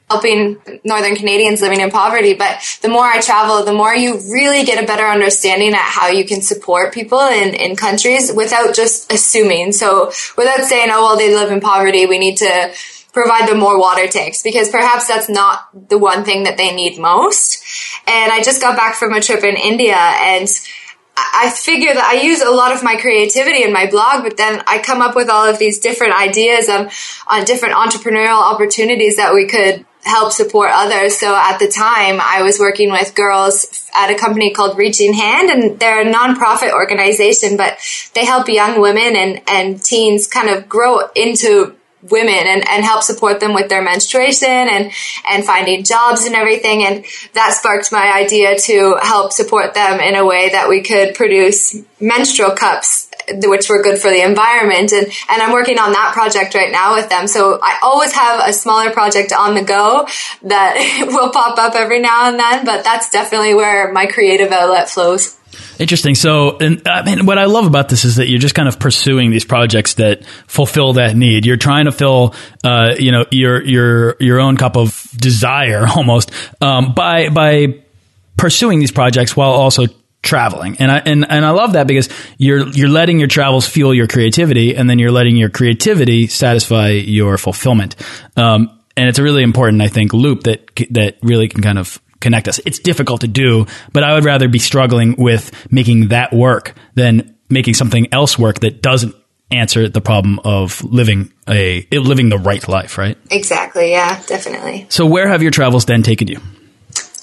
helping 0.08 0.58
Northern 0.82 1.14
Canadians 1.14 1.60
living 1.60 1.80
in 1.80 1.90
poverty, 1.90 2.34
but 2.34 2.58
the 2.80 2.88
more 2.88 3.04
I 3.04 3.20
travel, 3.20 3.64
the 3.64 3.72
more 3.72 3.94
you 3.94 4.14
really 4.32 4.64
get 4.64 4.82
a 4.82 4.86
better 4.86 5.04
understanding 5.04 5.72
at 5.74 5.80
how 5.80 6.08
you 6.08 6.24
can 6.24 6.40
support 6.42 6.92
people 6.92 7.20
in, 7.20 7.54
in 7.54 7.76
countries 7.76 8.32
without 8.32 8.74
just 8.74 9.12
assuming. 9.12 9.72
So 9.72 10.06
without 10.36 10.64
saying, 10.64 10.88
oh, 10.90 11.02
well, 11.02 11.16
they 11.16 11.34
live 11.34 11.50
in 11.50 11.60
poverty, 11.60 12.06
we 12.06 12.18
need 12.18 12.38
to 12.38 12.72
provide 13.12 13.48
them 13.48 13.58
more 13.58 13.78
water 13.78 14.08
tanks 14.08 14.42
because 14.42 14.70
perhaps 14.70 15.06
that's 15.06 15.28
not 15.28 15.68
the 15.88 15.98
one 15.98 16.24
thing 16.24 16.44
that 16.44 16.56
they 16.56 16.74
need 16.74 16.98
most. 16.98 17.62
And 18.06 18.32
I 18.32 18.42
just 18.42 18.60
got 18.60 18.76
back 18.76 18.94
from 18.94 19.12
a 19.12 19.20
trip 19.20 19.44
in 19.44 19.56
India 19.56 19.96
and 19.96 20.48
I 21.16 21.50
figure 21.50 21.92
that 21.92 22.04
I 22.04 22.22
use 22.22 22.40
a 22.40 22.50
lot 22.50 22.72
of 22.72 22.82
my 22.82 22.96
creativity 22.96 23.62
in 23.62 23.72
my 23.72 23.88
blog, 23.90 24.22
but 24.22 24.36
then 24.36 24.62
I 24.66 24.78
come 24.78 25.02
up 25.02 25.14
with 25.14 25.28
all 25.28 25.46
of 25.46 25.58
these 25.58 25.78
different 25.78 26.14
ideas 26.14 26.68
on, 26.68 26.86
on 27.26 27.42
uh, 27.42 27.44
different 27.44 27.74
entrepreneurial 27.74 28.40
opportunities 28.40 29.16
that 29.16 29.34
we 29.34 29.46
could 29.46 29.84
help 30.04 30.32
support 30.32 30.70
others. 30.72 31.16
So 31.16 31.34
at 31.34 31.58
the 31.58 31.68
time, 31.68 32.18
I 32.20 32.42
was 32.42 32.58
working 32.58 32.90
with 32.90 33.14
girls 33.14 33.88
at 33.94 34.10
a 34.10 34.18
company 34.18 34.52
called 34.52 34.78
Reaching 34.78 35.12
Hand, 35.12 35.50
and 35.50 35.78
they're 35.78 36.00
a 36.00 36.12
nonprofit 36.12 36.72
organization, 36.72 37.56
but 37.56 37.78
they 38.14 38.24
help 38.24 38.48
young 38.48 38.80
women 38.80 39.14
and, 39.14 39.42
and 39.46 39.82
teens 39.82 40.26
kind 40.26 40.48
of 40.48 40.68
grow 40.68 41.08
into 41.14 41.76
women 42.10 42.34
and, 42.34 42.68
and 42.68 42.84
help 42.84 43.02
support 43.02 43.40
them 43.40 43.54
with 43.54 43.68
their 43.68 43.82
menstruation 43.82 44.48
and, 44.48 44.92
and 45.30 45.44
finding 45.44 45.84
jobs 45.84 46.24
and 46.24 46.34
everything. 46.34 46.84
And 46.84 47.04
that 47.34 47.54
sparked 47.54 47.92
my 47.92 48.12
idea 48.12 48.58
to 48.58 48.96
help 49.00 49.32
support 49.32 49.74
them 49.74 50.00
in 50.00 50.14
a 50.14 50.24
way 50.24 50.50
that 50.50 50.68
we 50.68 50.82
could 50.82 51.14
produce 51.14 51.76
menstrual 52.00 52.50
cups 52.50 53.08
which 53.28 53.68
were 53.68 53.80
good 53.82 54.00
for 54.00 54.10
the 54.10 54.20
environment. 54.20 54.92
And 54.92 55.06
and 55.06 55.40
I'm 55.40 55.52
working 55.52 55.78
on 55.78 55.92
that 55.92 56.12
project 56.12 56.56
right 56.56 56.72
now 56.72 56.96
with 56.96 57.08
them. 57.08 57.28
So 57.28 57.60
I 57.62 57.78
always 57.80 58.12
have 58.12 58.42
a 58.44 58.52
smaller 58.52 58.90
project 58.90 59.32
on 59.32 59.54
the 59.54 59.62
go 59.62 60.08
that 60.42 61.04
will 61.06 61.30
pop 61.30 61.56
up 61.56 61.76
every 61.76 62.00
now 62.00 62.28
and 62.28 62.38
then 62.38 62.64
but 62.64 62.84
that's 62.84 63.10
definitely 63.10 63.54
where 63.54 63.92
my 63.92 64.06
creative 64.06 64.52
outlet 64.52 64.88
flows 64.88 65.38
Interesting. 65.78 66.14
So, 66.14 66.58
and 66.58 66.82
I 66.86 67.02
mean, 67.04 67.26
what 67.26 67.38
I 67.38 67.46
love 67.46 67.66
about 67.66 67.88
this 67.88 68.04
is 68.04 68.16
that 68.16 68.28
you're 68.28 68.38
just 68.38 68.54
kind 68.54 68.68
of 68.68 68.78
pursuing 68.78 69.30
these 69.30 69.44
projects 69.44 69.94
that 69.94 70.24
fulfill 70.46 70.94
that 70.94 71.16
need. 71.16 71.46
You're 71.46 71.56
trying 71.56 71.86
to 71.86 71.92
fill, 71.92 72.34
uh, 72.64 72.94
you 72.98 73.12
know, 73.12 73.24
your 73.30 73.62
your 73.64 74.16
your 74.20 74.40
own 74.40 74.56
cup 74.56 74.76
of 74.76 75.08
desire 75.16 75.86
almost 75.96 76.30
um, 76.60 76.94
by 76.94 77.28
by 77.28 77.82
pursuing 78.36 78.80
these 78.80 78.92
projects 78.92 79.36
while 79.36 79.50
also 79.50 79.86
traveling. 80.22 80.76
And 80.78 80.90
I 80.90 80.98
and, 80.98 81.26
and 81.28 81.44
I 81.44 81.50
love 81.50 81.74
that 81.74 81.86
because 81.86 82.08
you're 82.38 82.68
you're 82.68 82.88
letting 82.88 83.18
your 83.18 83.28
travels 83.28 83.68
fuel 83.68 83.94
your 83.94 84.06
creativity, 84.06 84.74
and 84.76 84.88
then 84.88 84.98
you're 84.98 85.12
letting 85.12 85.36
your 85.36 85.50
creativity 85.50 86.26
satisfy 86.28 86.90
your 86.90 87.38
fulfillment. 87.38 87.96
Um, 88.36 88.78
and 88.96 89.08
it's 89.08 89.18
a 89.18 89.22
really 89.22 89.42
important, 89.42 89.82
I 89.82 89.88
think, 89.88 90.12
loop 90.12 90.44
that 90.44 90.70
that 90.90 91.16
really 91.22 91.48
can 91.48 91.62
kind 91.62 91.78
of 91.78 92.00
connect 92.22 92.48
us. 92.48 92.60
It's 92.64 92.78
difficult 92.78 93.20
to 93.20 93.28
do, 93.28 93.66
but 93.92 94.02
I 94.02 94.14
would 94.14 94.24
rather 94.24 94.48
be 94.48 94.58
struggling 94.58 95.14
with 95.18 95.50
making 95.70 96.08
that 96.08 96.32
work 96.32 96.74
than 96.94 97.36
making 97.50 97.74
something 97.74 98.08
else 98.12 98.38
work 98.38 98.60
that 98.60 98.80
doesn't 98.80 99.14
answer 99.50 99.88
the 99.88 100.00
problem 100.00 100.40
of 100.44 100.82
living 100.82 101.30
a 101.46 101.86
living 101.92 102.30
the 102.30 102.38
right 102.38 102.66
life, 102.68 102.96
right? 102.96 103.18
Exactly. 103.30 103.90
Yeah, 103.90 104.22
definitely. 104.26 104.86
So 104.88 105.04
where 105.04 105.28
have 105.28 105.42
your 105.42 105.50
travels 105.50 105.84
then 105.84 106.02
taken 106.02 106.28
you? 106.28 106.40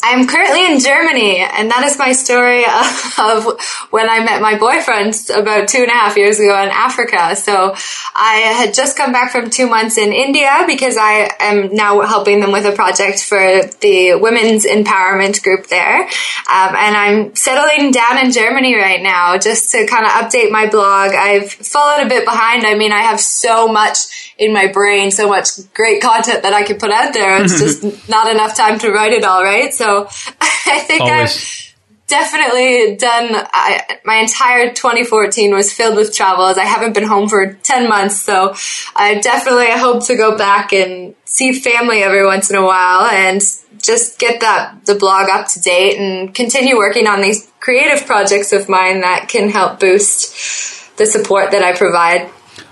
I'm 0.01 0.27
currently 0.27 0.65
in 0.65 0.79
Germany, 0.79 1.39
and 1.39 1.69
that 1.71 1.83
is 1.83 1.97
my 1.97 2.13
story 2.13 2.63
of, 3.19 3.59
when 3.91 4.09
I 4.09 4.23
met 4.23 4.41
my 4.41 4.57
boyfriend 4.57 5.15
about 5.35 5.67
two 5.67 5.79
and 5.79 5.89
a 5.89 5.93
half 5.93 6.15
years 6.15 6.39
ago 6.39 6.55
in 6.61 6.69
Africa. 6.69 7.35
So 7.35 7.75
I 8.15 8.35
had 8.55 8.73
just 8.73 8.97
come 8.97 9.11
back 9.11 9.31
from 9.31 9.49
two 9.49 9.67
months 9.67 9.97
in 9.97 10.13
India 10.13 10.63
because 10.67 10.95
I 10.97 11.29
am 11.39 11.75
now 11.75 11.99
helping 12.01 12.39
them 12.39 12.51
with 12.51 12.65
a 12.65 12.71
project 12.71 13.23
for 13.23 13.61
the 13.81 14.15
women's 14.15 14.65
empowerment 14.65 15.43
group 15.43 15.67
there. 15.67 16.01
Um, 16.01 16.75
and 16.75 16.95
I'm 16.95 17.35
settling 17.35 17.91
down 17.91 18.23
in 18.23 18.31
Germany 18.31 18.75
right 18.75 19.01
now 19.01 19.37
just 19.37 19.71
to 19.73 19.85
kind 19.85 20.05
of 20.05 20.11
update 20.11 20.49
my 20.49 20.67
blog. 20.67 21.11
I've 21.13 21.51
fallen 21.51 22.05
a 22.05 22.09
bit 22.09 22.25
behind. 22.25 22.65
I 22.65 22.75
mean, 22.75 22.93
I 22.93 23.01
have 23.01 23.19
so 23.19 23.67
much 23.67 24.33
in 24.37 24.53
my 24.53 24.67
brain, 24.67 25.11
so 25.11 25.27
much 25.27 25.49
great 25.73 26.01
content 26.01 26.43
that 26.43 26.53
I 26.53 26.63
could 26.63 26.79
put 26.79 26.91
out 26.91 27.13
there. 27.13 27.43
It's 27.43 27.59
just 27.83 28.09
not 28.09 28.31
enough 28.31 28.55
time 28.55 28.79
to 28.79 28.91
write 28.91 29.11
it 29.11 29.25
all, 29.25 29.43
right? 29.43 29.73
So 29.73 29.88
I 30.41 30.79
think 30.79 31.01
Always. 31.01 31.35
I've 31.35 31.69
definitely 32.09 32.95
done 32.95 33.29
I, 33.53 33.99
my 34.03 34.15
entire 34.15 34.73
2014 34.73 35.53
was 35.53 35.71
filled 35.71 35.95
with 35.95 36.13
travels 36.13 36.57
i 36.57 36.65
haven't 36.65 36.93
been 36.93 37.07
home 37.07 37.29
for 37.29 37.53
10 37.53 37.87
months. 37.87 38.19
So 38.19 38.55
i 38.95 39.19
definitely 39.19 39.71
hope 39.71 40.05
to 40.07 40.15
go 40.15 40.37
back 40.37 40.73
and 40.73 41.15
see 41.25 41.53
family 41.53 42.01
every 42.01 42.25
once 42.25 42.49
in 42.49 42.55
a 42.55 42.65
while 42.65 43.05
and 43.05 43.41
just 43.81 44.19
get 44.19 44.41
that 44.41 44.85
the 44.85 44.95
blog 44.95 45.29
up 45.29 45.47
to 45.49 45.61
date 45.61 45.97
and 45.99 46.33
continue 46.33 46.75
working 46.77 47.07
on 47.07 47.21
these 47.21 47.49
creative 47.59 48.05
projects 48.05 48.51
of 48.51 48.67
mine 48.67 49.01
that 49.01 49.29
can 49.29 49.49
help 49.49 49.79
boost 49.79 50.97
the 50.97 51.05
support 51.05 51.51
that 51.51 51.63
i 51.63 51.77
provide. 51.77 52.27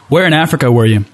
Where 0.10 0.26
in 0.26 0.34
africa 0.34 0.72
were 0.72 0.86
you 0.86 1.06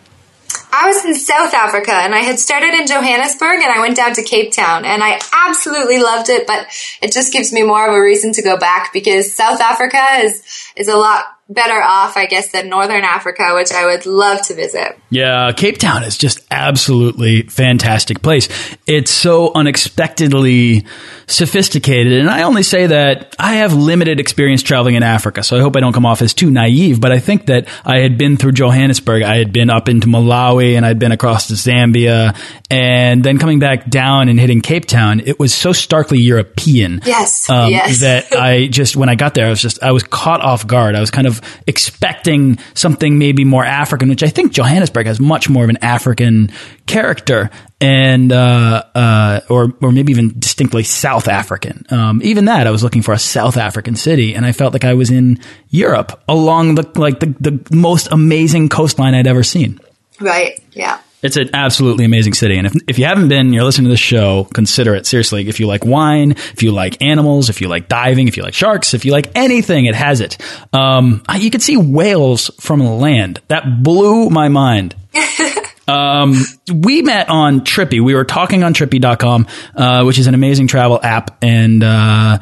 I 0.76 0.88
was 0.88 1.06
in 1.06 1.14
South 1.14 1.54
Africa 1.54 1.92
and 1.92 2.16
I 2.16 2.20
had 2.20 2.40
started 2.40 2.74
in 2.74 2.88
Johannesburg 2.88 3.62
and 3.62 3.72
I 3.72 3.80
went 3.80 3.96
down 3.96 4.14
to 4.14 4.24
Cape 4.24 4.52
Town 4.52 4.86
and 4.86 5.04
I 5.04 5.22
absolutely 5.32 6.00
loved 6.00 6.30
it, 6.30 6.48
but 6.48 6.66
it 7.00 7.12
just 7.12 7.32
gives 7.32 7.54
me 7.54 7.62
more 7.62 7.88
of 7.88 7.94
a 7.94 8.02
reason 8.02 8.34
to 8.34 8.42
go 8.42 8.58
back 8.58 8.92
because 8.92 9.32
South 9.32 9.62
Africa 9.62 10.02
is, 10.24 10.42
is 10.76 10.88
a 10.88 10.96
lot 10.96 11.26
better 11.50 11.82
off, 11.82 12.18
I 12.18 12.26
guess, 12.26 12.52
than 12.52 12.70
Northern 12.70 13.04
Africa, 13.04 13.54
which 13.54 13.72
I 13.72 13.86
would 13.86 14.06
love 14.06 14.42
to 14.48 14.54
visit. 14.54 14.98
Yeah, 15.10 15.52
Cape 15.52 15.78
Town 15.78 16.04
is 16.04 16.18
just 16.18 16.40
absolutely 16.50 17.44
fantastic 17.44 18.22
place. 18.22 18.50
It's 18.88 19.12
so 19.12 19.52
unexpectedly 19.54 20.86
sophisticated, 21.28 22.14
and 22.14 22.30
I 22.30 22.44
only 22.44 22.64
say 22.64 22.88
that 22.88 23.36
I 23.38 23.56
have 23.56 23.74
limited 23.74 24.20
experience 24.20 24.64
traveling 24.64 24.96
in 24.96 25.04
Africa, 25.04 25.44
so 25.44 25.58
I 25.58 25.62
hope 25.62 25.76
I 25.76 25.82
don't 25.82 25.94
come 25.94 26.06
off 26.06 26.22
as 26.22 26.34
too 26.34 26.50
naive. 26.50 27.00
But 27.00 27.12
I 27.12 27.20
think 27.20 27.48
that 27.48 27.68
I 27.86 28.00
had 28.00 28.18
been 28.18 28.38
through 28.38 28.54
Johannesburg, 28.54 29.24
I 29.24 29.38
had 29.38 29.52
been 29.54 29.70
up 29.70 29.90
into 29.90 30.08
Malawi, 30.08 30.76
and 30.76 30.86
I'd 30.86 31.00
been 31.00 31.12
across 31.12 31.48
to 31.48 31.54
Zambia, 31.54 32.36
and 32.70 33.24
then 33.24 33.38
coming 33.38 33.60
back 33.60 33.90
down 33.90 34.30
and 34.30 34.40
hitting 34.40 34.62
Cape 34.62 34.86
Town, 34.86 35.20
it 35.20 35.40
was 35.40 35.54
so 35.54 35.74
starkly 35.74 36.20
European. 36.20 37.02
Yes, 37.06 37.50
um, 37.50 37.70
yes. 37.70 38.00
that 38.00 38.34
I 38.38 38.68
just 38.68 38.96
when 38.96 39.10
I 39.10 39.16
got 39.16 39.34
there, 39.34 39.46
I 39.46 39.50
was 39.50 39.62
just 39.62 39.84
I 39.84 39.92
was 39.92 40.04
caught 40.04 40.42
off 40.42 40.63
guard. 40.68 40.96
I 40.96 41.00
was 41.00 41.12
kind 41.12 41.28
of 41.28 41.42
expecting 41.68 42.58
something 42.74 43.18
maybe 43.18 43.46
more 43.46 43.66
African, 43.66 44.10
which 44.10 44.24
I 44.24 44.30
think 44.30 44.54
Johannesburg 44.54 45.08
has 45.08 45.20
much 45.20 45.50
more 45.50 45.64
of 45.64 45.70
an 45.70 45.78
African 45.82 46.52
character 46.86 47.50
and 47.80 48.32
uh, 48.32 48.84
uh, 48.96 49.42
or 49.50 49.74
or 49.82 49.92
maybe 49.92 50.12
even 50.12 50.40
distinctly 50.40 50.84
South 50.84 51.28
African. 51.28 51.86
Um, 51.90 52.22
even 52.24 52.46
that, 52.46 52.66
I 52.66 52.72
was 52.72 52.84
looking 52.84 53.02
for 53.02 53.14
a 53.14 53.20
South 53.20 53.58
African 53.58 53.96
city, 53.96 54.34
and 54.34 54.46
I 54.46 54.54
felt 54.54 54.74
like 54.74 54.86
I 54.86 54.94
was 54.94 55.12
in 55.12 55.40
Europe 55.70 56.22
along 56.28 56.76
the 56.76 56.90
like 56.96 57.20
the, 57.20 57.36
the 57.40 57.76
most 57.76 58.08
amazing 58.12 58.70
coastline 58.70 59.14
I'd 59.14 59.28
ever 59.28 59.44
seen. 59.44 59.80
Right. 60.20 60.60
Yeah. 60.72 61.00
It's 61.24 61.38
an 61.38 61.50
absolutely 61.54 62.06
amazing 62.06 62.34
city. 62.34 62.58
And 62.58 62.68
if, 62.68 62.74
if 62.88 63.00
you 63.00 63.06
haven't 63.06 63.30
been, 63.30 63.54
you're 63.54 63.64
listening 63.64 63.86
to 63.86 63.92
this 63.92 64.00
show, 64.00 64.44
consider 64.54 64.94
it. 64.94 65.06
Seriously. 65.06 65.48
If 65.48 65.60
you 65.60 65.68
like 65.68 65.86
wine, 65.86 66.32
if 66.32 66.62
you 66.62 66.72
like 66.72 67.02
animals, 67.02 67.50
if 67.50 67.62
you 67.62 67.70
like 67.70 67.88
diving, 67.88 68.28
if 68.28 68.36
you 68.36 68.44
like 68.44 68.54
sharks, 68.54 68.94
if 68.94 69.06
you 69.06 69.12
like 69.14 69.32
anything, 69.34 69.86
it 69.86 69.96
has 69.96 70.20
it. 70.22 70.38
Um, 70.74 71.24
you 71.40 71.50
can 71.50 71.62
see 71.62 71.78
whales 71.78 72.52
from 72.60 72.80
the 72.80 72.92
land. 72.92 73.42
That 73.48 73.84
blew 73.84 74.30
my 74.30 74.50
mind. 74.50 74.96
um, 75.88 76.36
we 76.74 77.02
met 77.02 77.30
on 77.30 77.62
Trippy. 77.62 78.04
We 78.04 78.14
were 78.14 78.26
talking 78.26 78.64
on 78.64 78.74
trippy.com, 78.74 79.48
uh, 79.76 80.04
which 80.04 80.20
is 80.20 80.28
an 80.28 80.34
amazing 80.34 80.68
travel 80.68 81.00
app. 81.02 81.38
And, 81.42 81.84
uh, 81.84 82.40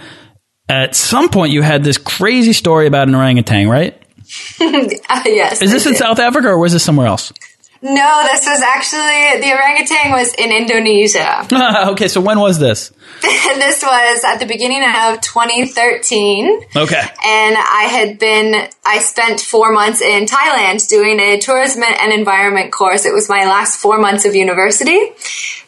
at 0.68 0.96
some 0.96 1.30
point 1.30 1.52
you 1.52 1.62
had 1.62 1.84
this 1.84 1.98
crazy 1.98 2.54
story 2.54 2.88
about 2.88 3.10
an 3.10 3.16
orangutan, 3.16 3.68
right? 3.68 4.02
uh, 4.62 5.22
yes. 5.26 5.62
Is 5.62 5.72
this 5.72 5.86
in 5.86 5.96
South 5.96 6.20
Africa 6.20 6.48
or 6.48 6.58
was 6.58 6.74
this 6.74 6.84
somewhere 6.84 7.08
else? 7.08 7.34
No, 7.84 8.24
this 8.32 8.46
was 8.46 8.62
actually 8.62 9.42
the 9.42 9.54
orangutan 9.54 10.12
was 10.12 10.34
in 10.36 10.52
Indonesia. 10.52 11.48
okay, 11.92 12.08
so 12.08 12.22
when 12.22 12.40
was 12.40 12.60
this? 12.60 12.92
this 13.22 13.84
was 13.84 14.24
at 14.24 14.38
the 14.38 14.46
beginning 14.46 14.84
of 14.84 15.22
2013. 15.22 16.62
Okay. 16.76 17.02
And 17.02 17.56
I 17.58 17.88
had 17.90 18.20
been 18.20 18.70
I 18.86 19.00
spent 19.00 19.40
4 19.40 19.72
months 19.72 20.02
in 20.02 20.26
Thailand 20.26 20.88
doing 20.88 21.20
a 21.20 21.40
tourism 21.40 21.84
and 21.84 22.14
environment 22.14 22.72
course. 22.72 23.06
It 23.06 23.14
was 23.14 23.30
my 23.30 23.46
last 23.46 23.80
4 23.80 23.98
months 23.98 24.26
of 24.26 24.36
university. 24.36 25.00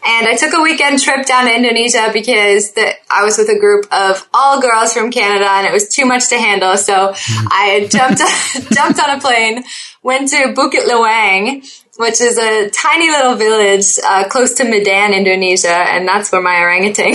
And 0.05 0.27
I 0.27 0.35
took 0.35 0.53
a 0.53 0.61
weekend 0.61 1.01
trip 1.01 1.25
down 1.25 1.45
to 1.45 1.55
Indonesia 1.55 2.11
because 2.13 2.73
the, 2.73 2.93
I 3.09 3.23
was 3.23 3.37
with 3.37 3.49
a 3.49 3.57
group 3.57 3.85
of 3.91 4.27
all 4.33 4.61
girls 4.61 4.93
from 4.93 5.11
Canada 5.11 5.47
and 5.49 5.65
it 5.65 5.71
was 5.71 5.87
too 5.87 6.05
much 6.05 6.29
to 6.29 6.37
handle. 6.37 6.77
So 6.77 7.13
hmm. 7.15 7.47
I 7.49 7.87
jumped 7.89 8.19
jumped 8.73 8.99
on 8.99 9.17
a 9.17 9.19
plane, 9.19 9.63
went 10.03 10.29
to 10.29 10.53
Bukit 10.53 10.85
Lawang 10.85 11.63
which 11.97 12.21
is 12.21 12.37
a 12.37 12.69
tiny 12.69 13.09
little 13.09 13.35
village 13.35 13.99
uh, 14.03 14.27
close 14.27 14.53
to 14.53 14.63
Medan, 14.63 15.13
Indonesia, 15.13 15.67
and 15.67 16.07
that's 16.07 16.31
where 16.31 16.41
my 16.41 16.59
orangutan 16.59 17.13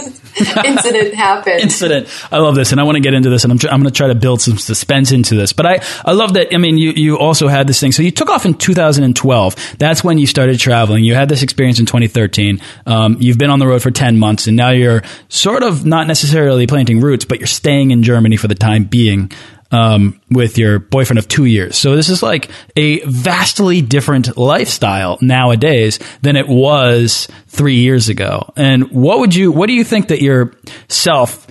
incident 0.64 1.14
happened. 1.14 1.60
Incident. 1.60 2.08
I 2.30 2.38
love 2.38 2.54
this, 2.54 2.72
and 2.72 2.80
I 2.80 2.84
want 2.84 2.96
to 2.96 3.00
get 3.00 3.14
into 3.14 3.30
this, 3.30 3.44
and 3.44 3.52
I'm, 3.52 3.58
tr- 3.58 3.68
I'm 3.68 3.80
going 3.80 3.90
to 3.92 3.96
try 3.96 4.08
to 4.08 4.14
build 4.14 4.42
some 4.42 4.58
suspense 4.58 5.10
into 5.10 5.34
this. 5.36 5.54
But 5.54 5.66
I, 5.66 5.80
I 6.04 6.12
love 6.12 6.34
that. 6.34 6.54
I 6.54 6.58
mean, 6.58 6.76
you, 6.76 6.90
you 6.90 7.18
also 7.18 7.48
had 7.48 7.66
this 7.66 7.80
thing. 7.80 7.92
So 7.92 8.02
you 8.02 8.10
took 8.10 8.28
off 8.28 8.44
in 8.44 8.54
2012. 8.54 9.76
That's 9.78 10.04
when 10.04 10.18
you 10.18 10.26
started 10.26 10.58
traveling. 10.58 11.04
You 11.04 11.14
had 11.14 11.28
this 11.28 11.42
experience 11.42 11.80
in 11.80 11.86
2013. 11.86 12.60
Um, 12.86 13.16
you've 13.20 13.38
been 13.38 13.50
on 13.50 13.58
the 13.58 13.66
road 13.66 13.82
for 13.82 13.90
10 13.90 14.18
months, 14.18 14.46
and 14.46 14.56
now 14.56 14.70
you're 14.70 15.02
sort 15.28 15.62
of 15.62 15.86
not 15.86 16.06
necessarily 16.06 16.66
planting 16.66 17.00
roots, 17.00 17.24
but 17.24 17.38
you're 17.38 17.46
staying 17.46 17.90
in 17.90 18.02
Germany 18.02 18.36
for 18.36 18.48
the 18.48 18.54
time 18.54 18.84
being 18.84 19.32
um, 19.70 20.20
with 20.30 20.58
your 20.58 20.78
boyfriend 20.78 21.18
of 21.18 21.28
two 21.28 21.44
years. 21.44 21.76
So 21.76 21.96
this 21.96 22.08
is 22.08 22.22
like 22.22 22.50
a 22.76 23.00
vastly 23.04 23.82
different 23.82 24.36
lifestyle 24.36 25.18
nowadays 25.20 25.98
than 26.22 26.36
it 26.36 26.48
was 26.48 27.28
three 27.46 27.76
years 27.76 28.08
ago. 28.08 28.52
And 28.56 28.90
what 28.90 29.20
would 29.20 29.34
you, 29.34 29.52
what 29.52 29.66
do 29.66 29.72
you 29.72 29.84
think 29.84 30.08
that 30.08 30.22
yourself 30.22 31.46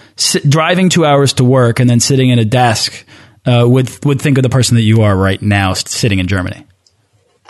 driving 0.48 0.90
two 0.90 1.06
hours 1.06 1.34
to 1.34 1.44
work 1.44 1.80
and 1.80 1.90
then 1.90 2.00
sitting 2.00 2.30
in 2.30 2.40
a 2.40 2.46
desk 2.46 3.06
uh, 3.46 3.66
would 3.68 3.90
would 4.06 4.22
think 4.22 4.38
of 4.38 4.44
the 4.44 4.50
person 4.50 4.76
that 4.76 4.84
you 4.84 5.02
are 5.02 5.16
right 5.16 5.42
now 5.42 5.74
sitting 5.74 6.20
in 6.20 6.28
Germany? 6.28 6.66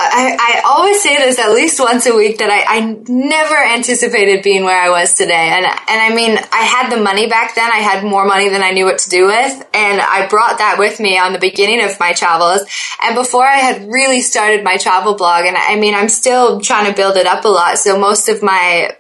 I, 0.02 0.38
I 0.40 0.62
always 0.66 1.02
say 1.02 1.18
this 1.18 1.38
at 1.40 1.52
least 1.52 1.78
once 1.78 2.06
a 2.06 2.16
week 2.16 2.38
that 2.38 2.50
I, 2.50 2.78
I 2.78 2.98
never 3.10 3.56
anticipated 3.56 4.42
being 4.44 4.64
where 4.64 4.82
I 4.82 4.90
was 4.90 5.14
today. 5.14 5.50
And, 5.52 5.66
and 5.66 5.76
I 5.90 6.16
mean, 6.16 6.38
I 6.38 6.62
had 6.62 6.90
the 6.90 7.04
money 7.04 7.28
back 7.28 7.54
then. 7.56 7.70
I 7.70 7.80
had 7.80 8.06
more 8.06 8.26
money 8.26 8.48
than 8.48 8.64
I 8.64 8.72
knew 8.72 8.86
what 8.86 9.00
to 9.00 9.10
do 9.10 9.26
with. 9.26 9.68
And 9.74 10.00
I 10.00 10.26
brought 10.28 10.60
that 10.60 10.78
with 10.80 11.02
me 11.02 11.18
on 11.18 11.34
the 11.34 11.40
beginning 11.40 11.84
of 11.84 12.00
my 12.00 12.14
travels. 12.14 12.62
And 13.04 13.14
before 13.14 13.46
I 13.46 13.58
had 13.58 13.90
really 13.90 14.22
started 14.22 14.64
my 14.64 14.78
travel 14.78 15.16
blog, 15.16 15.46
and 15.46 15.58
I 15.58 15.76
mean, 15.76 15.94
I'm 15.94 16.10
still 16.10 16.62
trying 16.62 16.90
to 16.90 16.96
build 16.96 17.18
it 17.18 17.28
up 17.28 17.44
a 17.44 17.50
lot. 17.50 17.78
So 17.78 18.00
most 18.00 18.30
of 18.30 18.42
my 18.42 18.96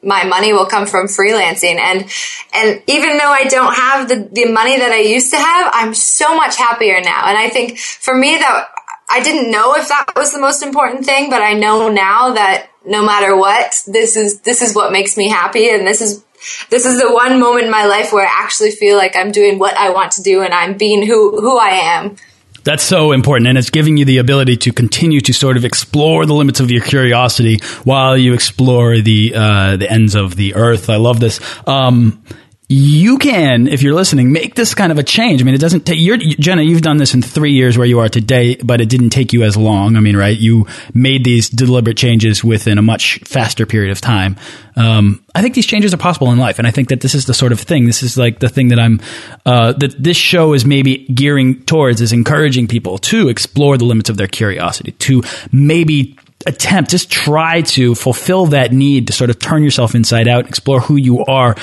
my 0.00 0.22
money 0.22 0.52
will 0.52 0.66
come 0.66 0.86
from 0.86 1.06
freelancing 1.06 1.76
and 1.76 2.08
and 2.54 2.80
even 2.86 3.18
though 3.18 3.32
I 3.32 3.44
don't 3.48 3.74
have 3.74 4.08
the 4.08 4.28
the 4.30 4.44
money 4.44 4.78
that 4.78 4.92
I 4.92 5.00
used 5.00 5.32
to 5.32 5.36
have 5.36 5.72
I'm 5.74 5.92
so 5.92 6.36
much 6.36 6.56
happier 6.56 7.00
now 7.00 7.26
and 7.26 7.36
I 7.36 7.48
think 7.48 7.78
for 7.78 8.14
me 8.14 8.36
that 8.36 8.68
I 9.10 9.20
didn't 9.22 9.50
know 9.50 9.74
if 9.74 9.88
that 9.88 10.12
was 10.16 10.32
the 10.32 10.40
most 10.40 10.62
important 10.62 11.04
thing, 11.04 11.30
but 11.30 11.40
I 11.40 11.54
know 11.54 11.88
now 11.88 12.34
that 12.34 12.68
no 12.84 13.04
matter 13.04 13.36
what, 13.36 13.82
this 13.86 14.16
is 14.16 14.40
this 14.40 14.62
is 14.62 14.74
what 14.74 14.92
makes 14.92 15.16
me 15.16 15.28
happy 15.28 15.70
and 15.70 15.86
this 15.86 16.00
is 16.00 16.24
this 16.70 16.84
is 16.84 17.00
the 17.00 17.12
one 17.12 17.40
moment 17.40 17.64
in 17.64 17.70
my 17.70 17.86
life 17.86 18.12
where 18.12 18.26
I 18.26 18.30
actually 18.30 18.70
feel 18.70 18.96
like 18.96 19.16
I'm 19.16 19.32
doing 19.32 19.58
what 19.58 19.76
I 19.76 19.90
want 19.90 20.12
to 20.12 20.22
do 20.22 20.42
and 20.42 20.52
I'm 20.52 20.76
being 20.76 21.06
who 21.06 21.40
who 21.40 21.58
I 21.58 21.70
am. 21.70 22.16
That's 22.64 22.82
so 22.82 23.12
important, 23.12 23.48
and 23.48 23.56
it's 23.56 23.70
giving 23.70 23.96
you 23.96 24.04
the 24.04 24.18
ability 24.18 24.58
to 24.58 24.72
continue 24.72 25.20
to 25.22 25.32
sort 25.32 25.56
of 25.56 25.64
explore 25.64 26.26
the 26.26 26.34
limits 26.34 26.60
of 26.60 26.70
your 26.70 26.82
curiosity 26.82 27.60
while 27.84 28.16
you 28.16 28.34
explore 28.34 28.98
the 28.98 29.32
uh, 29.34 29.76
the 29.76 29.90
ends 29.90 30.14
of 30.14 30.36
the 30.36 30.54
earth. 30.54 30.90
I 30.90 30.96
love 30.96 31.18
this. 31.18 31.40
Um, 31.66 32.22
you 32.70 33.16
can, 33.16 33.66
if 33.66 33.82
you're 33.82 33.94
listening, 33.94 34.30
make 34.30 34.54
this 34.54 34.74
kind 34.74 34.92
of 34.92 34.98
a 34.98 35.02
change. 35.02 35.40
I 35.40 35.44
mean, 35.44 35.54
it 35.54 35.60
doesn't 35.60 35.86
take, 35.86 35.98
you're, 35.98 36.18
Jenna, 36.18 36.60
you've 36.60 36.82
done 36.82 36.98
this 36.98 37.14
in 37.14 37.22
three 37.22 37.52
years 37.52 37.78
where 37.78 37.86
you 37.86 37.98
are 38.00 38.10
today, 38.10 38.56
but 38.56 38.82
it 38.82 38.90
didn't 38.90 39.08
take 39.08 39.32
you 39.32 39.42
as 39.42 39.56
long. 39.56 39.96
I 39.96 40.00
mean, 40.00 40.14
right? 40.14 40.36
You 40.36 40.66
made 40.92 41.24
these 41.24 41.48
deliberate 41.48 41.96
changes 41.96 42.44
within 42.44 42.76
a 42.76 42.82
much 42.82 43.20
faster 43.20 43.64
period 43.64 43.90
of 43.90 44.02
time. 44.02 44.36
Um, 44.76 45.24
I 45.34 45.40
think 45.40 45.54
these 45.54 45.64
changes 45.64 45.94
are 45.94 45.96
possible 45.96 46.30
in 46.30 46.36
life. 46.36 46.58
And 46.58 46.68
I 46.68 46.70
think 46.70 46.90
that 46.90 47.00
this 47.00 47.14
is 47.14 47.24
the 47.24 47.32
sort 47.32 47.52
of 47.52 47.60
thing, 47.60 47.86
this 47.86 48.02
is 48.02 48.18
like 48.18 48.38
the 48.38 48.50
thing 48.50 48.68
that 48.68 48.78
I'm, 48.78 49.00
uh, 49.46 49.72
that 49.72 50.02
this 50.02 50.18
show 50.18 50.52
is 50.52 50.66
maybe 50.66 51.06
gearing 51.06 51.62
towards 51.64 52.02
is 52.02 52.12
encouraging 52.12 52.68
people 52.68 52.98
to 52.98 53.30
explore 53.30 53.78
the 53.78 53.86
limits 53.86 54.10
of 54.10 54.18
their 54.18 54.28
curiosity, 54.28 54.92
to 54.92 55.22
maybe 55.50 56.18
attempt, 56.44 56.90
just 56.90 57.10
try 57.10 57.62
to 57.62 57.94
fulfill 57.94 58.46
that 58.46 58.72
need 58.72 59.06
to 59.06 59.14
sort 59.14 59.30
of 59.30 59.38
turn 59.38 59.62
yourself 59.62 59.94
inside 59.94 60.28
out, 60.28 60.46
explore 60.46 60.80
who 60.80 60.96
you 60.96 61.24
are 61.24 61.56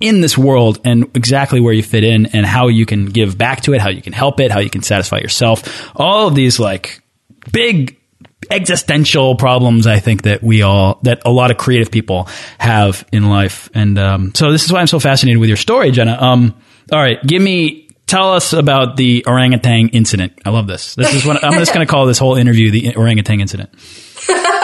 in 0.00 0.20
this 0.20 0.38
world 0.38 0.80
and 0.84 1.04
exactly 1.14 1.60
where 1.60 1.72
you 1.72 1.82
fit 1.82 2.04
in 2.04 2.26
and 2.26 2.46
how 2.46 2.68
you 2.68 2.86
can 2.86 3.06
give 3.06 3.36
back 3.36 3.62
to 3.62 3.74
it, 3.74 3.80
how 3.80 3.88
you 3.88 4.02
can 4.02 4.12
help 4.12 4.38
it, 4.40 4.50
how 4.50 4.60
you 4.60 4.70
can 4.70 4.82
satisfy 4.82 5.18
yourself. 5.18 5.90
All 5.96 6.28
of 6.28 6.34
these 6.34 6.60
like 6.60 7.02
big 7.52 7.96
existential 8.50 9.34
problems 9.34 9.86
I 9.86 9.98
think 9.98 10.22
that 10.22 10.42
we 10.42 10.62
all 10.62 11.00
that 11.02 11.22
a 11.24 11.30
lot 11.30 11.50
of 11.50 11.58
creative 11.58 11.90
people 11.90 12.28
have 12.58 13.06
in 13.12 13.28
life. 13.28 13.68
And 13.74 13.98
um, 13.98 14.34
so 14.34 14.52
this 14.52 14.64
is 14.64 14.72
why 14.72 14.80
I'm 14.80 14.86
so 14.86 15.00
fascinated 15.00 15.40
with 15.40 15.48
your 15.48 15.56
story, 15.56 15.90
Jenna. 15.90 16.16
Um, 16.20 16.54
all 16.92 16.98
right, 16.98 17.24
give 17.26 17.42
me 17.42 17.88
tell 18.06 18.32
us 18.32 18.52
about 18.52 18.96
the 18.96 19.24
orangutan 19.26 19.90
incident. 19.90 20.40
I 20.44 20.50
love 20.50 20.66
this. 20.66 20.94
This 20.94 21.14
is 21.14 21.26
what 21.26 21.44
I'm 21.44 21.58
just 21.58 21.74
going 21.74 21.86
to 21.86 21.90
call 21.90 22.06
this 22.06 22.18
whole 22.18 22.36
interview 22.36 22.70
the 22.70 22.96
orangutan 22.96 23.40
incident. 23.40 23.70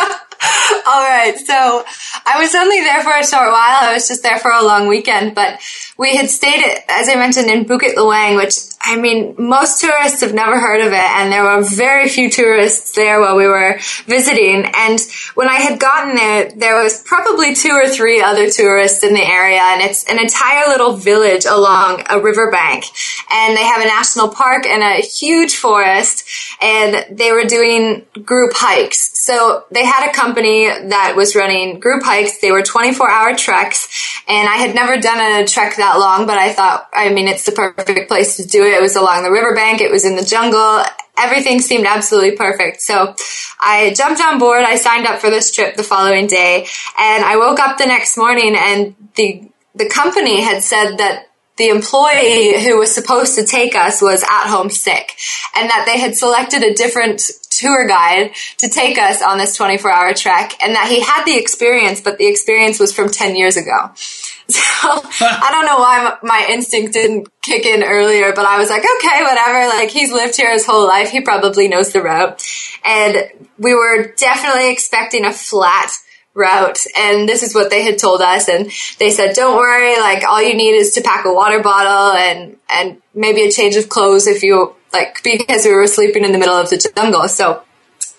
All 0.94 1.02
right. 1.02 1.37
So 1.37 1.85
I 2.24 2.38
was 2.38 2.54
only 2.54 2.78
there 2.78 3.02
for 3.02 3.11
a 3.11 3.26
short 3.26 3.50
while. 3.50 3.83
I 3.83 3.94
was 3.94 4.07
just 4.07 4.22
there 4.22 4.38
for 4.38 4.52
a 4.52 4.62
long 4.62 4.87
weekend, 4.87 5.35
but 5.35 5.59
we 5.98 6.14
had 6.14 6.30
stayed 6.30 6.62
as 6.88 7.09
I 7.09 7.16
mentioned, 7.16 7.50
in 7.50 7.64
Bukit 7.64 7.94
Lawang, 7.94 8.37
which 8.37 8.54
I 8.87 8.96
mean, 8.96 9.35
most 9.38 9.80
tourists 9.80 10.20
have 10.20 10.35
never 10.35 10.61
heard 10.61 10.80
of 10.80 10.92
it, 10.92 11.11
and 11.16 11.33
there 11.33 11.42
were 11.42 11.62
very 11.62 12.09
few 12.09 12.30
tourists 12.30 12.92
there 12.92 13.18
while 13.18 13.37
we 13.37 13.46
were 13.46 13.78
visiting. 14.07 14.66
And 14.76 15.00
when 15.35 15.48
I 15.48 15.54
had 15.54 15.80
gotten 15.80 16.14
there, 16.14 16.52
there 16.54 16.83
was 16.83 17.02
probably 17.02 17.54
two 17.54 17.70
or 17.70 17.88
three 17.88 18.20
other 18.20 18.50
tourists 18.50 19.02
in 19.02 19.14
the 19.14 19.22
area, 19.22 19.61
and 19.61 19.80
it's 19.80 20.04
an 20.04 20.20
entire 20.20 20.68
little 20.68 20.96
village 20.96 21.46
along 21.46 22.02
a 22.11 22.20
riverbank. 22.20 22.85
And 23.33 23.57
they 23.57 23.64
have 23.64 23.80
a 23.80 23.87
national 23.87 24.28
park 24.28 24.66
and 24.66 24.83
a 24.83 25.00
huge 25.00 25.57
forest, 25.57 26.24
and 26.61 27.07
they 27.16 27.33
were 27.33 27.44
doing 27.44 28.04
group 28.22 28.52
hikes. 28.54 29.18
So 29.18 29.64
they 29.70 29.85
had 29.85 30.11
a 30.11 30.12
company 30.12 30.68
that 30.88 31.14
was 31.16 31.37
running 31.37 31.81
group 31.81 32.03
hikes. 32.03 32.38
They 32.38 32.51
were 32.51 32.62
24 32.62 33.11
hour 33.11 33.35
treks, 33.35 33.88
and 34.29 34.49
I 34.49 34.57
had 34.57 34.75
never 34.75 35.01
done 35.01 35.42
a 35.42 35.47
trek 35.47 35.77
that 35.77 35.99
long, 35.99 36.27
but 36.27 36.38
I 36.38 36.53
thought, 36.53 36.88
I 36.94 37.12
mean, 37.12 37.29
it's 37.29 37.44
the 37.44 37.53
perfect 37.53 38.09
place 38.09 38.37
to 38.37 38.47
do 38.47 38.64
it. 38.64 38.75
It 38.75 38.83
was 38.83 38.97
along 38.97 39.23
the 39.23 39.31
riverbank. 39.31 39.81
It 39.81 39.90
was 39.90 40.05
in 40.05 40.16
the 40.16 40.25
jungle. 40.25 40.83
Everything 41.16 41.61
seemed 41.61 41.87
absolutely 41.87 42.37
perfect. 42.37 42.81
So 42.81 43.14
I 43.61 43.94
jumped 43.94 44.20
on 44.20 44.38
board. 44.38 44.64
I 44.64 44.77
signed 44.77 45.07
up 45.07 45.20
for 45.20 45.31
this 45.31 45.53
trip 45.53 45.77
the 45.77 45.85
following 45.85 46.27
day 46.27 46.66
and 46.99 47.25
I 47.25 47.37
woke 47.37 47.61
up 47.61 47.79
the 47.79 47.87
next 47.87 48.16
morning 48.16 48.57
and 48.57 48.97
the, 49.14 49.49
the 49.77 49.88
company 49.88 50.42
had 50.42 50.64
said 50.64 50.97
that 50.97 51.29
the 51.57 51.69
employee 51.69 52.64
who 52.64 52.79
was 52.79 52.93
supposed 52.93 53.37
to 53.37 53.45
take 53.45 53.75
us 53.77 54.03
was 54.03 54.23
at 54.23 54.49
home 54.49 54.71
sick 54.71 55.12
and 55.55 55.71
that 55.71 55.85
they 55.87 56.01
had 56.01 56.17
selected 56.17 56.62
a 56.62 56.75
different 56.75 57.23
tour 57.51 57.87
guide 57.87 58.33
to 58.59 58.69
take 58.69 58.99
us 58.99 59.23
on 59.23 59.38
this 59.38 59.57
24 59.57 59.90
hour 59.90 60.14
trek 60.14 60.55
and 60.62 60.75
that 60.75 60.88
he 60.88 61.01
had 61.01 61.25
the 61.25 61.38
experience, 61.38 62.01
but 62.01 62.19
the 62.19 62.27
experience 62.27 62.81
was 62.81 62.93
from 62.93 63.09
10 63.09 63.37
years 63.37 63.57
ago. 63.57 63.90
So 64.47 64.61
I 64.61 65.49
don't 65.53 65.64
know 65.64 65.79
why 65.79 66.19
my 66.23 66.47
instinct 66.51 66.93
didn't 66.93 67.29
kick 67.40 67.64
in 67.64 67.83
earlier, 67.83 68.35
but 68.35 68.45
I 68.45 68.59
was 68.59 68.69
like, 68.69 68.83
okay, 68.83 69.23
whatever. 69.23 69.67
Like 69.69 69.90
he's 69.90 70.12
lived 70.12 70.37
here 70.37 70.53
his 70.53 70.67
whole 70.67 70.87
life. 70.87 71.09
He 71.09 71.23
probably 71.23 71.67
knows 71.67 71.95
the 71.95 72.03
route. 72.03 72.47
And 72.85 73.17
we 73.57 73.73
were 73.73 74.12
definitely 74.19 74.71
expecting 74.71 75.25
a 75.25 75.33
flat 75.33 75.93
route. 76.35 76.79
And 76.97 77.29
this 77.29 77.42
is 77.42 77.55
what 77.55 77.70
they 77.70 77.83
had 77.83 77.99
told 77.99 78.20
us. 78.20 78.49
And 78.49 78.70
they 78.99 79.11
said, 79.11 79.35
don't 79.35 79.57
worry. 79.57 79.99
Like 79.99 80.25
all 80.25 80.42
you 80.42 80.55
need 80.55 80.75
is 80.75 80.92
to 80.94 81.01
pack 81.01 81.25
a 81.25 81.33
water 81.33 81.62
bottle 81.62 82.16
and, 82.16 82.57
and 82.70 83.01
maybe 83.14 83.42
a 83.42 83.51
change 83.51 83.77
of 83.77 83.88
clothes 83.88 84.27
if 84.27 84.42
you 84.42 84.75
like, 84.92 85.23
because 85.23 85.64
we 85.64 85.73
were 85.73 85.87
sleeping 85.87 86.25
in 86.25 86.33
the 86.33 86.38
middle 86.38 86.55
of 86.55 86.70
the 86.70 86.92
jungle. 86.94 87.29
So 87.29 87.62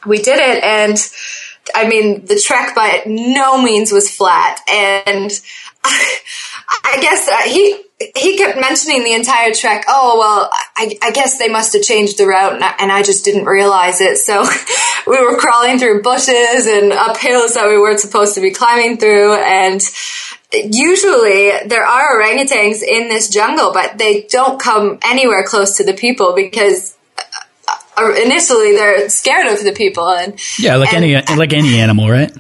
we 0.06 0.18
did 0.18 0.40
it. 0.40 0.64
And 0.64 0.98
I 1.74 1.88
mean, 1.88 2.26
the 2.26 2.40
trek 2.40 2.76
by 2.76 3.04
no 3.06 3.62
means 3.62 3.92
was 3.92 4.10
flat. 4.10 4.60
And 4.70 5.32
I 5.84 6.20
guess 7.02 7.28
uh, 7.28 7.50
he 7.50 7.82
he 8.16 8.38
kept 8.38 8.60
mentioning 8.60 9.04
the 9.04 9.14
entire 9.14 9.54
trek. 9.54 9.86
Oh 9.88 10.18
well, 10.20 10.50
I, 10.76 10.98
I 11.02 11.12
guess 11.12 11.38
they 11.38 11.48
must 11.48 11.74
have 11.74 11.82
changed 11.82 12.18
the 12.18 12.28
route, 12.28 12.54
and 12.54 12.64
I, 12.64 12.76
and 12.80 12.92
I, 12.92 13.04
just 13.04 13.24
didn't 13.24 13.46
realize 13.46 14.02
it. 14.02 14.18
So 14.18 14.42
we 15.08 15.24
were 15.24 15.38
crawling 15.38 15.80
through 15.80 16.02
bushes 16.02 16.68
and 16.68 16.92
up 16.92 17.18
hills 17.18 17.54
that 17.54 17.68
we 17.68 17.78
weren't 17.78 18.00
supposed 18.00 18.36
to 18.36 18.42
be 18.42 18.52
climbing 18.52 18.98
through, 18.98 19.36
and 19.36 19.82
usually 20.54 21.52
there 21.68 21.86
are 21.86 22.22
orangutans 22.22 22.82
in 22.84 23.10
this 23.10 23.30
jungle, 23.30 23.72
but 23.74 23.98
they 23.98 24.24
don't 24.24 24.60
come 24.60 25.00
anywhere 25.04 25.44
close 25.44 25.78
to 25.78 25.84
the 25.84 25.94
people 25.94 26.34
because 26.36 26.98
uh, 27.18 27.74
uh, 27.98 28.14
initially 28.24 28.74
they're 28.74 29.10
scared 29.10 29.48
of 29.48 29.64
the 29.64 29.72
people 29.72 30.10
and 30.10 30.40
yeah 30.60 30.76
like 30.76 30.94
and, 30.94 31.06
any 31.06 31.36
like 31.38 31.54
any 31.54 31.80
animal 31.80 32.10
right 32.10 32.32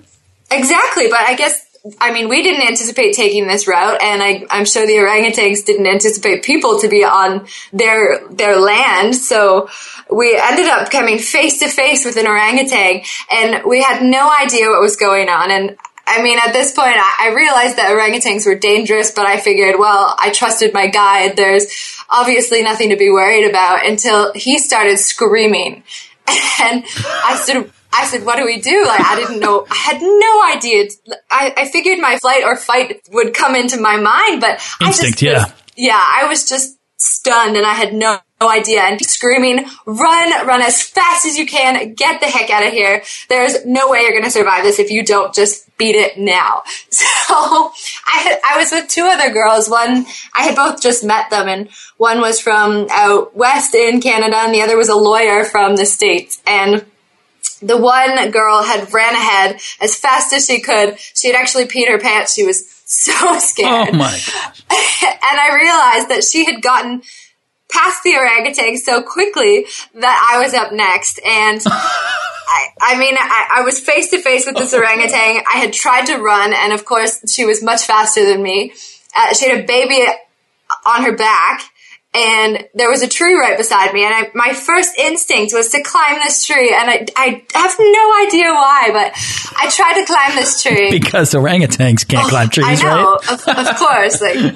exactly 0.52 1.08
but 1.08 1.20
i 1.22 1.34
guess 1.36 1.64
I 2.02 2.12
mean, 2.12 2.30
we 2.30 2.41
didn't 2.41 2.67
anticipate 2.67 3.13
taking 3.13 3.45
this 3.45 3.67
route, 3.67 4.02
and 4.02 4.24
I, 4.24 4.45
am 4.50 4.65
sure 4.65 4.88
the 4.88 4.93
orangutans 4.93 5.65
didn't 5.65 5.86
anticipate 5.86 6.43
people 6.43 6.80
to 6.80 6.88
be 6.88 7.04
on 7.04 7.45
their 7.71 8.28
their 8.30 8.60
land. 8.60 9.15
So 9.15 9.69
we 10.10 10.36
ended 10.36 10.65
up 10.65 10.89
coming 10.89 11.19
face 11.19 11.60
to 11.60 11.67
face 11.67 12.04
with 12.04 12.17
an 12.17 12.26
orangutan, 12.26 13.02
and 13.32 13.63
we 13.65 13.84
had 13.84 14.02
no 14.04 14.34
idea 14.36 14.69
what 14.69 14.82
was 14.82 14.95
going 14.95 15.30
on. 15.30 15.52
And 15.52 15.78
I 16.08 16.24
mean, 16.24 16.39
at 16.39 16.54
this 16.54 16.71
point, 16.71 16.95
I, 16.95 17.30
I 17.30 17.36
realized 17.36 17.78
that 17.78 17.91
orangutans 17.91 18.48
were 18.48 18.56
dangerous, 18.56 19.12
but 19.12 19.28
I 19.28 19.39
figured, 19.39 19.76
well, 19.78 20.15
I 20.19 20.32
trusted 20.32 20.74
my 20.74 20.88
guide. 20.88 21.38
There's 21.38 21.67
obviously 22.10 22.63
nothing 22.63 22.89
to 22.89 22.95
be 22.95 23.12
worried 23.12 23.48
about 23.48 23.86
until 23.86 24.34
he 24.34 24.58
started 24.58 24.98
screaming. 24.98 25.84
And 26.58 26.84
I 26.98 27.36
said, 27.36 27.69
I 27.91 28.06
said, 28.08 28.26
what 28.26 28.38
do 28.38 28.45
we 28.45 28.60
do? 28.60 28.86
Like, 28.86 29.02
I 29.02 29.15
didn't 29.15 29.39
know, 29.39 29.65
I 29.69 29.76
had 29.76 30.02
no 30.02 30.43
idea. 30.56 30.89
I, 31.32 31.54
I 31.58 31.67
figured 31.69 32.00
my 32.00 32.17
flight 32.17 32.43
or 32.43 32.56
fight 32.56 33.02
would 33.12 33.34
come 33.34 33.56
into 33.56 33.80
my 33.80 33.98
mind, 33.98 34.41
but 34.41 34.62
Instinct, 34.82 35.17
I 35.19 35.21
just, 35.21 35.21
yeah. 35.21 35.52
yeah, 35.76 36.02
I 36.02 36.28
was 36.28 36.48
just 36.48 36.78
stunned 36.98 37.56
and 37.58 37.65
I 37.65 37.74
had 37.74 37.93
no, 37.93 38.19
no 38.41 38.50
idea 38.50 38.82
and 38.82 39.04
screaming, 39.06 39.65
run, 39.86 40.48
run 40.48 40.62
as 40.62 40.82
fast 40.82 41.26
as 41.26 41.38
you 41.38 41.45
can, 41.45 41.93
get 41.93 42.19
the 42.19 42.28
heck 42.28 42.50
out 42.50 42.65
of 42.65 42.74
here. 42.74 43.04
There's 43.30 43.65
no 43.65 43.89
way 43.89 44.02
you're 44.02 44.12
going 44.12 44.24
to 44.24 44.32
survive 44.32 44.63
this 44.63 44.80
if 44.80 44.91
you 44.91 45.04
don't 45.04 45.34
just 45.34 45.65
beat 45.78 45.95
it 45.95 46.17
now. 46.17 46.63
So 47.28 47.34
I 47.34 48.17
had, 48.19 48.39
I 48.45 48.58
was 48.60 48.71
with 48.71 48.88
two 48.88 49.02
other 49.02 49.34
girls. 49.34 49.67
One, 49.67 50.06
I 50.36 50.43
had 50.43 50.56
both 50.56 50.80
just 50.80 51.04
met 51.04 51.32
them 51.32 51.48
and 51.48 51.69
one 51.98 52.21
was 52.21 52.39
from 52.39 52.86
out 52.91 53.36
west 53.36 53.74
in 53.74 54.00
Canada 54.00 54.38
and 54.38 54.54
the 54.54 54.62
other 54.62 54.78
was 54.78 54.89
a 54.89 54.95
lawyer 54.95 55.43
from 55.43 55.76
the 55.76 55.88
States. 55.88 56.39
And 56.45 56.86
the 57.62 57.78
one 57.78 58.32
girl 58.32 58.63
had 58.63 58.91
ran 58.94 59.13
ahead 59.13 59.60
as 59.82 59.96
fast 59.96 60.34
as 60.34 60.46
she 60.46 60.62
could. 60.62 61.00
She 61.00 61.28
had 61.28 61.36
actually 61.36 61.65
peed 61.65 61.88
her 61.88 62.00
pants. 62.00 62.34
She 62.34 62.46
was 62.46 62.70
so 62.86 63.39
scared. 63.39 63.89
Oh 63.89 63.98
my 63.98 64.12
gosh. 64.12 64.63
and 65.04 65.39
I 65.39 65.56
realized 65.56 66.10
that 66.10 66.24
she 66.24 66.46
had 66.46 66.62
gotten 66.62 67.02
past 67.70 68.04
the 68.04 68.15
orangutan 68.15 68.78
so 68.78 69.02
quickly 69.02 69.65
that 69.96 70.32
I 70.34 70.44
was 70.44 70.54
up 70.54 70.72
next. 70.72 71.20
And 71.26 71.62
I, 71.65 72.68
I 72.80 72.98
mean, 73.00 73.15
I, 73.18 73.58
I 73.58 73.62
was 73.62 73.80
face 73.80 74.12
to 74.12 74.22
face 74.22 74.46
with 74.46 74.56
this 74.56 74.74
orangutan. 74.74 75.44
I 75.52 75.58
had 75.58 75.74
tried 75.74 76.06
to 76.06 76.18
run, 76.18 76.54
and 76.54 76.74
of 76.74 76.86
course, 76.86 77.32
she 77.32 77.44
was 77.44 77.63
much 77.63 77.84
faster 77.84 78.26
than 78.26 78.44
me. 78.44 78.74
Uh, 79.15 79.34
she 79.34 79.50
had 79.50 79.62
a 79.62 79.65
baby 79.65 80.06
on 80.86 81.04
her 81.04 81.15
back 81.15 81.62
and 82.15 82.65
there 82.73 82.89
was 82.89 83.01
a 83.04 83.08
tree 83.08 83.34
right 83.34 83.58
beside 83.58 83.93
me 83.93 84.06
and 84.06 84.13
I, 84.13 84.32
my 84.34 84.54
first 84.54 84.97
instinct 84.97 85.54
was 85.54 85.69
to 85.69 85.84
climb 85.84 86.15
this 86.23 86.45
tree 86.45 86.73
and 86.73 86.89
I, 86.89 87.06
I 87.15 87.43
have 87.54 87.75
no 87.78 88.25
idea 88.25 88.51
why 88.54 88.89
but 88.93 89.12
i 89.58 89.69
tried 89.69 89.99
to 89.99 90.06
climb 90.06 90.36
this 90.36 90.63
tree. 90.63 90.91
Because 90.95 91.34
orangutans 91.34 92.08
can't 92.08 92.25
oh, 92.25 92.30
climb 92.30 92.49
trees 92.49 92.65
I 92.67 92.75
know, 92.84 93.19
right 93.21 93.32
of, 93.32 93.67
of 93.67 93.75
course 93.75 94.21
like 94.21 94.56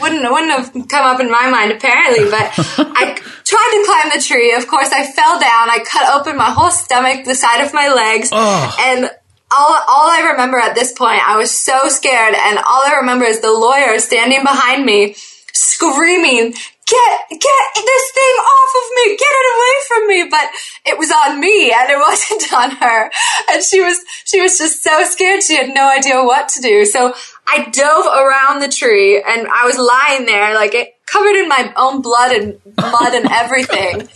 wouldn't 0.00 0.22
wouldn't 0.22 0.52
have 0.52 0.72
come 0.88 1.04
up 1.04 1.20
in 1.20 1.30
my 1.30 1.50
mind 1.50 1.72
apparently 1.72 2.24
but 2.30 2.54
i 2.56 3.18
tried 3.44 3.70
to 3.72 3.84
climb 3.84 4.18
the 4.18 4.24
tree. 4.24 4.54
Of 4.54 4.66
course 4.66 4.90
i 4.92 5.04
fell 5.04 5.38
down. 5.38 5.68
I 5.68 5.84
cut 5.84 6.08
open 6.14 6.36
my 6.36 6.50
whole 6.50 6.70
stomach 6.70 7.24
the 7.24 7.34
side 7.34 7.64
of 7.64 7.74
my 7.74 7.88
legs 7.92 8.30
oh. 8.32 8.76
and 8.80 9.10
all, 9.54 9.74
all 9.86 10.10
I 10.10 10.30
remember 10.32 10.58
at 10.58 10.74
this 10.74 10.92
point, 10.92 11.20
I 11.26 11.36
was 11.36 11.50
so 11.50 11.88
scared, 11.88 12.34
and 12.34 12.58
all 12.58 12.82
I 12.86 12.96
remember 13.00 13.26
is 13.26 13.40
the 13.40 13.52
lawyer 13.52 13.98
standing 13.98 14.42
behind 14.42 14.84
me, 14.84 15.14
screaming, 15.52 16.52
get 16.52 17.18
get 17.30 17.64
this 17.74 18.10
thing 18.10 18.36
off 18.38 18.72
of 18.80 18.86
me 18.96 19.16
get 19.16 19.32
it 19.40 19.46
away 19.56 19.74
from 19.88 20.08
me. 20.08 20.28
But 20.30 20.48
it 20.86 20.98
was 20.98 21.10
on 21.10 21.40
me 21.40 21.72
and 21.72 21.90
it 21.90 21.98
wasn't 22.08 22.52
on 22.52 22.70
her. 22.70 23.10
And 23.50 23.62
she 23.62 23.80
was 23.80 23.98
she 24.24 24.40
was 24.40 24.58
just 24.58 24.82
so 24.82 25.04
scared. 25.04 25.42
She 25.42 25.56
had 25.56 25.74
no 25.74 25.88
idea 25.88 26.22
what 26.22 26.48
to 26.50 26.60
do. 26.60 26.84
So 26.84 27.14
i 27.44 27.68
dove 27.70 28.06
around 28.06 28.60
the 28.60 28.68
tree 28.68 29.20
and 29.20 29.48
i 29.48 29.66
was 29.66 29.76
lying 29.76 30.26
there 30.26 30.54
like 30.54 30.74
it 30.74 30.94
covered 31.12 31.36
in 31.36 31.48
my 31.48 31.72
own 31.76 32.00
blood 32.00 32.32
and 32.32 32.60
mud 32.76 33.14
and 33.14 33.26
oh 33.30 33.32
everything. 33.32 34.08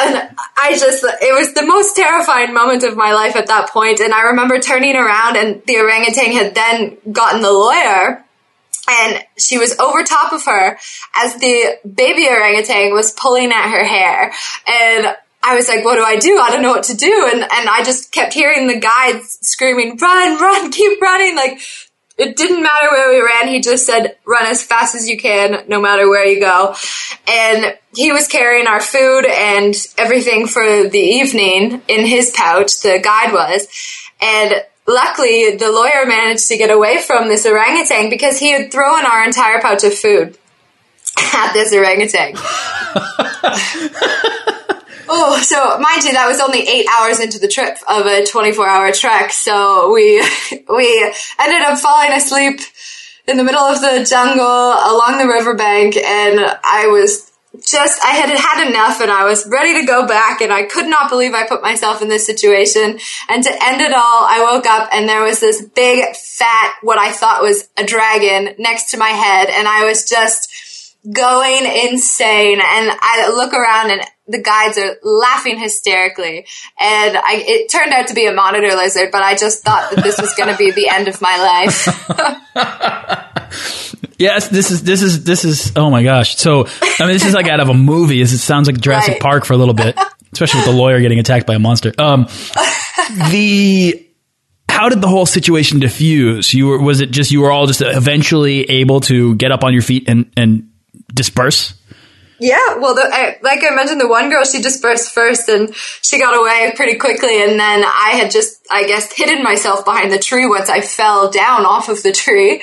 And 0.00 0.30
I 0.56 0.72
just, 0.78 1.04
it 1.04 1.38
was 1.38 1.52
the 1.52 1.66
most 1.66 1.94
terrifying 1.94 2.54
moment 2.54 2.82
of 2.82 2.96
my 2.96 3.12
life 3.12 3.36
at 3.36 3.48
that 3.48 3.68
point. 3.70 4.00
And 4.00 4.14
I 4.14 4.22
remember 4.28 4.58
turning 4.58 4.96
around 4.96 5.36
and 5.36 5.62
the 5.66 5.76
orangutan 5.76 6.32
had 6.32 6.54
then 6.54 6.96
gotten 7.12 7.42
the 7.42 7.52
lawyer 7.52 8.24
and 8.88 9.24
she 9.38 9.58
was 9.58 9.78
over 9.78 10.02
top 10.02 10.32
of 10.32 10.44
her 10.44 10.78
as 11.14 11.36
the 11.36 11.78
baby 11.88 12.26
orangutan 12.28 12.92
was 12.92 13.12
pulling 13.12 13.52
at 13.52 13.70
her 13.70 13.84
hair. 13.84 14.32
And 14.66 15.16
I 15.42 15.56
was 15.56 15.68
like, 15.68 15.84
what 15.84 15.96
do 15.96 16.02
I 16.02 16.16
do? 16.16 16.38
I 16.38 16.50
don't 16.50 16.62
know 16.62 16.70
what 16.70 16.84
to 16.84 16.96
do. 16.96 17.28
And, 17.32 17.42
and 17.42 17.68
I 17.68 17.82
just 17.84 18.12
kept 18.12 18.32
hearing 18.32 18.66
the 18.66 18.78
guides 18.78 19.38
screaming, 19.42 19.96
run, 19.96 20.40
run, 20.40 20.70
keep 20.72 21.00
running. 21.00 21.36
Like, 21.36 21.60
it 22.18 22.36
didn't 22.36 22.62
matter 22.62 22.88
where 22.90 23.12
we 23.12 23.20
ran. 23.20 23.48
He 23.48 23.60
just 23.60 23.86
said, 23.86 24.16
run 24.26 24.46
as 24.46 24.62
fast 24.62 24.94
as 24.94 25.08
you 25.08 25.18
can, 25.18 25.64
no 25.68 25.80
matter 25.80 26.08
where 26.08 26.26
you 26.26 26.40
go. 26.40 26.74
And 27.26 27.76
he 27.94 28.12
was 28.12 28.28
carrying 28.28 28.66
our 28.66 28.80
food 28.80 29.24
and 29.24 29.74
everything 29.96 30.46
for 30.46 30.88
the 30.88 30.98
evening 30.98 31.82
in 31.88 32.06
his 32.06 32.30
pouch. 32.30 32.80
The 32.80 33.00
guide 33.02 33.32
was. 33.32 33.66
And 34.20 34.62
luckily, 34.86 35.56
the 35.56 35.70
lawyer 35.70 36.06
managed 36.06 36.48
to 36.48 36.56
get 36.56 36.70
away 36.70 37.00
from 37.00 37.28
this 37.28 37.46
orangutan 37.46 38.10
because 38.10 38.38
he 38.38 38.52
had 38.52 38.70
thrown 38.70 39.04
our 39.04 39.24
entire 39.24 39.60
pouch 39.60 39.84
of 39.84 39.94
food 39.94 40.36
at 41.18 41.52
this 41.52 41.74
orangutan. 41.74 42.34
Oh, 45.14 45.38
so 45.42 45.78
mind 45.78 46.04
you, 46.04 46.12
that 46.12 46.26
was 46.26 46.40
only 46.40 46.60
eight 46.60 46.86
hours 46.88 47.20
into 47.20 47.38
the 47.38 47.48
trip 47.48 47.76
of 47.86 48.06
a 48.06 48.24
24 48.24 48.66
hour 48.66 48.92
trek. 48.92 49.30
So 49.30 49.92
we, 49.92 50.20
we 50.74 51.14
ended 51.38 51.62
up 51.62 51.78
falling 51.78 52.12
asleep 52.12 52.60
in 53.28 53.36
the 53.36 53.44
middle 53.44 53.60
of 53.60 53.80
the 53.80 54.06
jungle 54.08 54.44
along 54.44 55.18
the 55.18 55.28
riverbank 55.28 55.96
and 55.96 56.40
I 56.64 56.86
was 56.86 57.31
just, 57.60 58.02
I 58.02 58.12
had 58.12 58.30
had 58.30 58.68
enough 58.68 59.00
and 59.00 59.10
I 59.10 59.24
was 59.24 59.46
ready 59.46 59.80
to 59.80 59.86
go 59.86 60.06
back 60.06 60.40
and 60.40 60.52
I 60.52 60.64
could 60.64 60.86
not 60.86 61.10
believe 61.10 61.34
I 61.34 61.46
put 61.46 61.62
myself 61.62 62.00
in 62.00 62.08
this 62.08 62.24
situation. 62.24 62.98
And 63.28 63.44
to 63.44 63.50
end 63.50 63.80
it 63.80 63.92
all, 63.92 64.26
I 64.26 64.48
woke 64.52 64.66
up 64.66 64.88
and 64.92 65.08
there 65.08 65.22
was 65.22 65.40
this 65.40 65.62
big, 65.62 66.16
fat, 66.16 66.76
what 66.82 66.98
I 66.98 67.12
thought 67.12 67.42
was 67.42 67.68
a 67.76 67.84
dragon 67.84 68.54
next 68.58 68.90
to 68.90 68.98
my 68.98 69.10
head 69.10 69.48
and 69.50 69.68
I 69.68 69.84
was 69.84 70.08
just 70.08 70.96
going 71.04 71.66
insane. 71.90 72.60
And 72.60 72.90
I 73.00 73.30
look 73.34 73.52
around 73.52 73.90
and 73.90 74.02
the 74.28 74.40
guides 74.40 74.78
are 74.78 74.96
laughing 75.02 75.58
hysterically. 75.58 76.46
And 76.80 77.16
I, 77.16 77.44
it 77.46 77.70
turned 77.70 77.92
out 77.92 78.06
to 78.08 78.14
be 78.14 78.26
a 78.26 78.32
monitor 78.32 78.74
lizard, 78.74 79.10
but 79.12 79.22
I 79.22 79.34
just 79.34 79.62
thought 79.62 79.90
that 79.90 80.02
this 80.02 80.20
was 80.20 80.32
going 80.34 80.50
to 80.50 80.56
be 80.56 80.70
the 80.70 80.88
end 80.88 81.08
of 81.08 81.20
my 81.20 81.36
life. 81.36 81.88
yes, 84.18 84.48
this 84.48 84.70
is 84.70 84.82
this 84.82 85.02
is 85.02 85.24
this 85.24 85.44
is. 85.44 85.72
Oh 85.76 85.90
my 85.90 86.02
gosh! 86.02 86.36
So 86.36 86.66
I 86.80 87.04
mean, 87.04 87.12
this 87.12 87.24
is 87.24 87.34
like 87.34 87.48
out 87.48 87.60
of 87.60 87.68
a 87.68 87.74
movie. 87.74 88.20
It 88.20 88.26
sounds 88.28 88.66
like 88.66 88.80
Jurassic 88.80 89.14
right. 89.14 89.22
Park 89.22 89.44
for 89.44 89.52
a 89.54 89.56
little 89.56 89.74
bit, 89.74 89.96
especially 90.32 90.60
with 90.60 90.66
the 90.66 90.72
lawyer 90.72 91.00
getting 91.00 91.18
attacked 91.18 91.46
by 91.46 91.54
a 91.54 91.58
monster. 91.58 91.92
Um, 91.98 92.22
the 93.30 94.06
how 94.68 94.88
did 94.88 95.00
the 95.00 95.08
whole 95.08 95.26
situation 95.26 95.80
diffuse? 95.80 96.52
You 96.54 96.68
were 96.68 96.80
was 96.80 97.00
it 97.00 97.10
just 97.10 97.30
you 97.30 97.40
were 97.42 97.50
all 97.50 97.66
just 97.66 97.82
eventually 97.82 98.62
able 98.70 99.00
to 99.02 99.34
get 99.36 99.52
up 99.52 99.64
on 99.64 99.72
your 99.72 99.82
feet 99.82 100.08
and 100.08 100.30
and 100.36 100.70
disperse? 101.12 101.74
Yeah, 102.42 102.78
well, 102.78 102.96
the, 102.96 103.02
I, 103.02 103.38
like 103.40 103.62
I 103.62 103.72
mentioned, 103.72 104.00
the 104.00 104.08
one 104.08 104.28
girl 104.28 104.44
she 104.44 104.60
dispersed 104.60 105.12
first, 105.12 105.48
and 105.48 105.72
she 105.76 106.18
got 106.18 106.36
away 106.36 106.72
pretty 106.74 106.98
quickly. 106.98 107.40
And 107.40 107.52
then 107.52 107.84
I 107.84 108.14
had 108.20 108.32
just, 108.32 108.66
I 108.68 108.84
guess, 108.84 109.12
hidden 109.12 109.44
myself 109.44 109.84
behind 109.84 110.12
the 110.12 110.18
tree 110.18 110.44
once 110.48 110.68
I 110.68 110.80
fell 110.80 111.30
down 111.30 111.64
off 111.64 111.88
of 111.88 112.02
the 112.02 112.10
tree. 112.10 112.60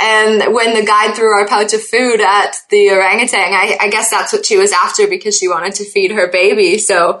And 0.00 0.54
when 0.54 0.74
the 0.74 0.82
guide 0.82 1.14
threw 1.14 1.28
our 1.28 1.46
pouch 1.46 1.74
of 1.74 1.82
food 1.82 2.22
at 2.22 2.56
the 2.70 2.88
orangutan, 2.88 3.52
I, 3.52 3.76
I 3.78 3.90
guess 3.90 4.08
that's 4.08 4.32
what 4.32 4.46
she 4.46 4.56
was 4.56 4.72
after 4.72 5.06
because 5.06 5.36
she 5.36 5.46
wanted 5.46 5.74
to 5.74 5.84
feed 5.84 6.12
her 6.12 6.30
baby. 6.30 6.78
So 6.78 7.20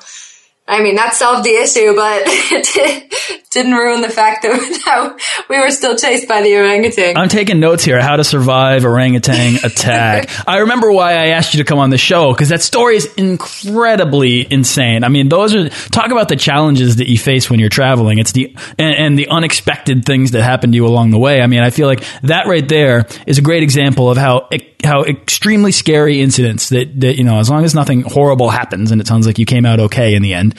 I 0.68 0.82
mean, 0.82 0.96
that 0.96 1.14
solved 1.14 1.44
the 1.44 1.56
issue, 1.56 1.96
but 1.96 2.22
it 2.26 3.50
didn't 3.50 3.72
ruin 3.72 4.02
the 4.02 4.10
fact 4.10 4.42
that 4.42 5.18
we 5.48 5.58
were 5.58 5.70
still 5.70 5.96
chased 5.96 6.28
by 6.28 6.42
the 6.42 6.54
orangutan. 6.56 7.16
I'm 7.16 7.30
taking 7.30 7.58
notes 7.58 7.84
here 7.84 8.02
how 8.02 8.16
to 8.16 8.24
survive 8.24 8.84
orangutan 8.84 9.56
attack. 9.64 10.28
I 10.46 10.58
remember 10.58 10.92
why 10.92 11.12
I 11.12 11.28
asked 11.28 11.54
you 11.54 11.58
to 11.58 11.64
come 11.64 11.78
on 11.78 11.88
the 11.88 11.96
show 11.96 12.34
because 12.34 12.50
that 12.50 12.60
story 12.60 12.96
is 12.96 13.06
incredibly 13.14 14.46
insane. 14.52 15.04
I 15.04 15.08
mean, 15.08 15.30
those 15.30 15.54
are 15.54 15.70
talk 15.70 16.10
about 16.10 16.28
the 16.28 16.36
challenges 16.36 16.96
that 16.96 17.08
you 17.08 17.16
face 17.16 17.48
when 17.48 17.60
you're 17.60 17.70
traveling. 17.70 18.18
It's 18.18 18.32
the 18.32 18.54
and, 18.78 18.94
and 18.94 19.18
the 19.18 19.28
unexpected 19.28 20.04
things 20.04 20.32
that 20.32 20.42
happen 20.42 20.72
to 20.72 20.76
you 20.76 20.86
along 20.86 21.12
the 21.12 21.18
way. 21.18 21.40
I 21.40 21.46
mean, 21.46 21.62
I 21.62 21.70
feel 21.70 21.86
like 21.86 22.04
that 22.22 22.46
right 22.46 22.68
there 22.68 23.06
is 23.26 23.38
a 23.38 23.42
great 23.42 23.62
example 23.62 24.10
of 24.10 24.18
how 24.18 24.50
how 24.84 25.04
extremely 25.04 25.72
scary 25.72 26.20
incidents 26.20 26.68
that 26.68 27.00
that 27.00 27.16
you 27.16 27.24
know, 27.24 27.38
as 27.38 27.48
long 27.48 27.64
as 27.64 27.74
nothing 27.74 28.02
horrible 28.02 28.50
happens, 28.50 28.92
and 28.92 29.00
it 29.00 29.06
sounds 29.06 29.26
like 29.26 29.38
you 29.38 29.46
came 29.46 29.64
out 29.64 29.80
okay 29.80 30.14
in 30.14 30.20
the 30.20 30.34
end 30.34 30.57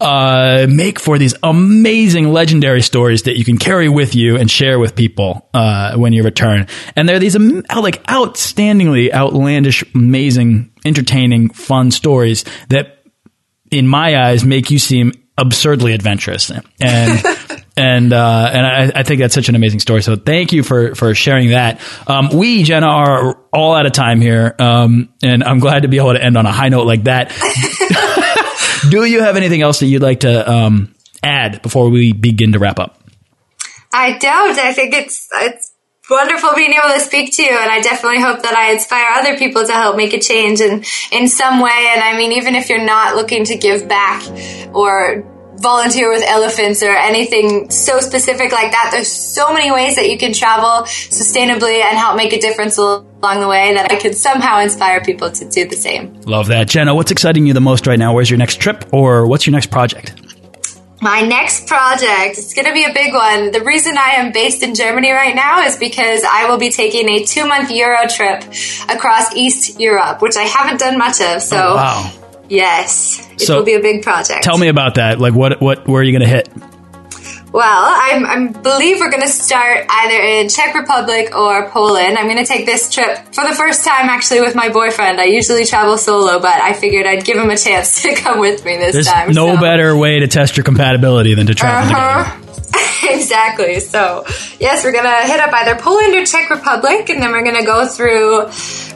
uh, 0.00 0.66
make 0.68 1.00
for 1.00 1.18
these 1.18 1.34
amazing 1.42 2.32
legendary 2.32 2.82
stories 2.82 3.24
that 3.24 3.36
you 3.36 3.44
can 3.44 3.58
carry 3.58 3.88
with 3.88 4.14
you 4.14 4.36
and 4.36 4.50
share 4.50 4.78
with 4.78 4.94
people 4.94 5.48
uh, 5.54 5.96
when 5.96 6.12
you 6.12 6.22
return. 6.22 6.66
And 6.94 7.08
they're 7.08 7.18
these 7.18 7.36
um, 7.36 7.64
like 7.76 8.02
outstandingly 8.04 9.12
outlandish, 9.12 9.84
amazing, 9.94 10.72
entertaining, 10.84 11.50
fun 11.50 11.90
stories 11.90 12.44
that, 12.68 13.04
in 13.70 13.86
my 13.86 14.16
eyes, 14.28 14.44
make 14.44 14.70
you 14.70 14.78
seem 14.78 15.12
absurdly 15.36 15.92
adventurous. 15.92 16.50
And 16.50 16.62
and 17.78 18.12
uh, 18.12 18.50
and 18.52 18.66
I, 18.66 19.00
I, 19.00 19.02
think 19.04 19.20
that's 19.20 19.34
such 19.34 19.48
an 19.48 19.54
amazing 19.54 19.80
story. 19.80 20.02
So 20.02 20.16
thank 20.16 20.52
you 20.52 20.62
for 20.62 20.94
for 20.94 21.14
sharing 21.14 21.50
that. 21.50 21.80
Um, 22.06 22.30
we 22.34 22.64
Jenna 22.64 22.88
are 22.88 23.34
all 23.52 23.74
out 23.74 23.86
of 23.86 23.92
time 23.92 24.20
here, 24.20 24.54
um, 24.58 25.08
and 25.22 25.44
I'm 25.44 25.60
glad 25.60 25.82
to 25.82 25.88
be 25.88 25.98
able 25.98 26.12
to 26.12 26.22
end 26.22 26.36
on 26.36 26.44
a 26.44 26.52
high 26.52 26.68
note 26.68 26.86
like 26.86 27.04
that. 27.04 27.30
Do 28.90 29.04
you 29.04 29.22
have 29.22 29.36
anything 29.36 29.62
else 29.62 29.80
that 29.80 29.86
you'd 29.86 30.02
like 30.02 30.20
to 30.20 30.50
um, 30.50 30.94
add 31.22 31.62
before 31.62 31.90
we 31.90 32.12
begin 32.12 32.52
to 32.52 32.58
wrap 32.58 32.78
up? 32.78 33.02
I 33.92 34.18
don't. 34.18 34.58
I 34.58 34.72
think 34.72 34.94
it's 34.94 35.28
it's 35.32 35.72
wonderful 36.10 36.50
being 36.54 36.72
able 36.72 36.94
to 36.94 37.00
speak 37.00 37.34
to 37.36 37.42
you, 37.42 37.50
and 37.50 37.70
I 37.70 37.80
definitely 37.80 38.20
hope 38.20 38.42
that 38.42 38.54
I 38.54 38.72
inspire 38.72 39.06
other 39.14 39.36
people 39.36 39.64
to 39.64 39.72
help 39.72 39.96
make 39.96 40.12
a 40.12 40.20
change 40.20 40.60
in 40.60 40.84
in 41.12 41.28
some 41.28 41.60
way. 41.60 41.90
And 41.94 42.02
I 42.02 42.16
mean, 42.16 42.32
even 42.32 42.54
if 42.54 42.68
you're 42.68 42.84
not 42.84 43.16
looking 43.16 43.44
to 43.44 43.56
give 43.56 43.88
back 43.88 44.22
or 44.74 45.24
volunteer 45.58 46.10
with 46.10 46.22
elephants 46.26 46.82
or 46.82 46.90
anything 46.90 47.70
so 47.70 48.00
specific 48.00 48.52
like 48.52 48.72
that. 48.72 48.90
There's 48.92 49.10
so 49.10 49.52
many 49.52 49.70
ways 49.70 49.96
that 49.96 50.08
you 50.08 50.18
can 50.18 50.32
travel 50.32 50.84
sustainably 50.86 51.80
and 51.82 51.96
help 51.96 52.16
make 52.16 52.32
a 52.32 52.40
difference 52.40 52.78
along 52.78 53.40
the 53.40 53.48
way 53.48 53.74
that 53.74 53.90
I 53.90 53.96
could 53.96 54.16
somehow 54.16 54.60
inspire 54.60 55.00
people 55.00 55.30
to 55.30 55.48
do 55.48 55.68
the 55.68 55.76
same. 55.76 56.20
Love 56.22 56.48
that. 56.48 56.68
Jenna, 56.68 56.94
what's 56.94 57.10
exciting 57.10 57.46
you 57.46 57.52
the 57.52 57.60
most 57.60 57.86
right 57.86 57.98
now? 57.98 58.14
Where's 58.14 58.30
your 58.30 58.38
next 58.38 58.60
trip 58.60 58.92
or 58.92 59.26
what's 59.26 59.46
your 59.46 59.52
next 59.52 59.70
project? 59.70 60.14
My 61.00 61.20
next 61.20 61.68
project, 61.68 62.38
it's 62.38 62.54
going 62.54 62.66
to 62.66 62.72
be 62.72 62.82
a 62.82 62.92
big 62.92 63.14
one. 63.14 63.52
The 63.52 63.62
reason 63.62 63.96
I 63.96 64.14
am 64.16 64.32
based 64.32 64.64
in 64.64 64.74
Germany 64.74 65.12
right 65.12 65.34
now 65.34 65.62
is 65.64 65.76
because 65.76 66.24
I 66.24 66.50
will 66.50 66.58
be 66.58 66.70
taking 66.70 67.08
a 67.08 67.24
two 67.24 67.46
month 67.46 67.70
Euro 67.70 68.08
trip 68.08 68.42
across 68.88 69.34
East 69.36 69.78
Europe, 69.78 70.20
which 70.20 70.36
I 70.36 70.42
haven't 70.42 70.80
done 70.80 70.98
much 70.98 71.20
of. 71.20 71.40
So 71.40 71.56
oh, 71.56 71.76
wow. 71.76 72.12
Yes, 72.48 73.28
it 73.32 73.40
so 73.40 73.58
will 73.58 73.64
be 73.64 73.74
a 73.74 73.80
big 73.80 74.02
project. 74.02 74.42
Tell 74.42 74.58
me 74.58 74.68
about 74.68 74.94
that. 74.94 75.20
Like, 75.20 75.34
what, 75.34 75.60
what, 75.60 75.86
where 75.86 76.00
are 76.00 76.04
you 76.04 76.12
going 76.12 76.28
to 76.28 76.34
hit? 76.34 76.48
Well, 77.52 77.64
I'm, 77.64 78.26
I 78.26 78.52
believe 78.52 79.00
we're 79.00 79.10
going 79.10 79.22
to 79.22 79.28
start 79.28 79.86
either 79.88 80.20
in 80.20 80.48
Czech 80.50 80.74
Republic 80.74 81.34
or 81.34 81.70
Poland. 81.70 82.18
I'm 82.18 82.26
going 82.26 82.38
to 82.38 82.44
take 82.44 82.66
this 82.66 82.92
trip 82.92 83.16
for 83.32 83.42
the 83.48 83.54
first 83.54 83.84
time 83.86 84.10
actually 84.10 84.42
with 84.42 84.54
my 84.54 84.68
boyfriend. 84.68 85.18
I 85.18 85.24
usually 85.24 85.64
travel 85.64 85.96
solo, 85.96 86.40
but 86.40 86.54
I 86.54 86.74
figured 86.74 87.06
I'd 87.06 87.24
give 87.24 87.38
him 87.38 87.48
a 87.48 87.56
chance 87.56 88.02
to 88.02 88.14
come 88.14 88.38
with 88.38 88.64
me 88.64 88.76
this 88.76 88.92
There's 88.92 89.06
time. 89.06 89.32
no 89.32 89.54
so. 89.54 89.60
better 89.60 89.96
way 89.96 90.20
to 90.20 90.28
test 90.28 90.56
your 90.56 90.64
compatibility 90.64 91.34
than 91.34 91.46
to 91.46 91.54
travel 91.54 91.90
uh-huh. 91.90 92.24
together. 92.24 92.48
exactly. 93.14 93.80
So, 93.80 94.24
yes, 94.60 94.84
we're 94.84 94.92
going 94.92 95.04
to 95.04 95.26
hit 95.26 95.40
up 95.40 95.52
either 95.52 95.80
Poland 95.80 96.14
or 96.14 96.26
Czech 96.26 96.50
Republic, 96.50 97.08
and 97.08 97.22
then 97.22 97.32
we're 97.32 97.44
going 97.44 97.56
to 97.56 97.64
go 97.64 97.86
through 97.86 98.48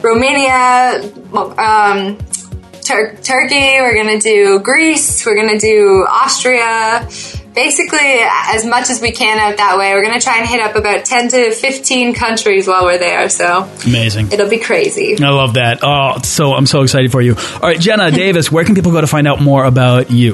Romania, 0.03 1.01
um, 1.33 2.17
Tur- 2.83 3.15
Turkey, 3.23 3.79
we're 3.81 3.93
going 3.93 4.19
to 4.19 4.19
do 4.19 4.59
Greece, 4.59 5.25
we're 5.25 5.35
going 5.35 5.57
to 5.57 5.59
do 5.59 6.05
Austria. 6.09 7.07
Basically, 7.55 7.99
as 8.01 8.65
much 8.65 8.89
as 8.89 8.99
we 8.99 9.11
can 9.11 9.37
out 9.37 9.57
that 9.57 9.77
way. 9.77 9.93
We're 9.93 10.01
going 10.03 10.19
to 10.19 10.25
try 10.25 10.39
and 10.39 10.47
hit 10.49 10.59
up 10.59 10.75
about 10.75 11.05
10 11.05 11.29
to 11.29 11.51
15 11.51 12.15
countries 12.15 12.67
while 12.67 12.83
we're 12.83 12.97
there. 12.97 13.29
So 13.29 13.69
amazing. 13.85 14.31
It'll 14.31 14.49
be 14.49 14.57
crazy. 14.57 15.15
I 15.23 15.29
love 15.29 15.53
that. 15.53 15.81
Oh, 15.83 16.19
so 16.23 16.55
I'm 16.55 16.65
so 16.65 16.81
excited 16.81 17.11
for 17.11 17.21
you. 17.21 17.35
All 17.35 17.59
right, 17.59 17.79
Jenna 17.79 18.09
Davis, 18.11 18.51
where 18.51 18.65
can 18.65 18.73
people 18.73 18.91
go 18.91 19.01
to 19.01 19.07
find 19.07 19.27
out 19.27 19.39
more 19.39 19.65
about 19.65 20.09
you? 20.09 20.33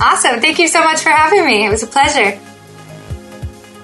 Awesome! 0.00 0.40
Thank 0.40 0.58
you 0.58 0.68
so 0.68 0.82
much 0.84 1.00
for 1.00 1.10
having 1.10 1.44
me. 1.44 1.66
It 1.66 1.70
was 1.70 1.82
a 1.82 1.86
pleasure. 1.86 2.38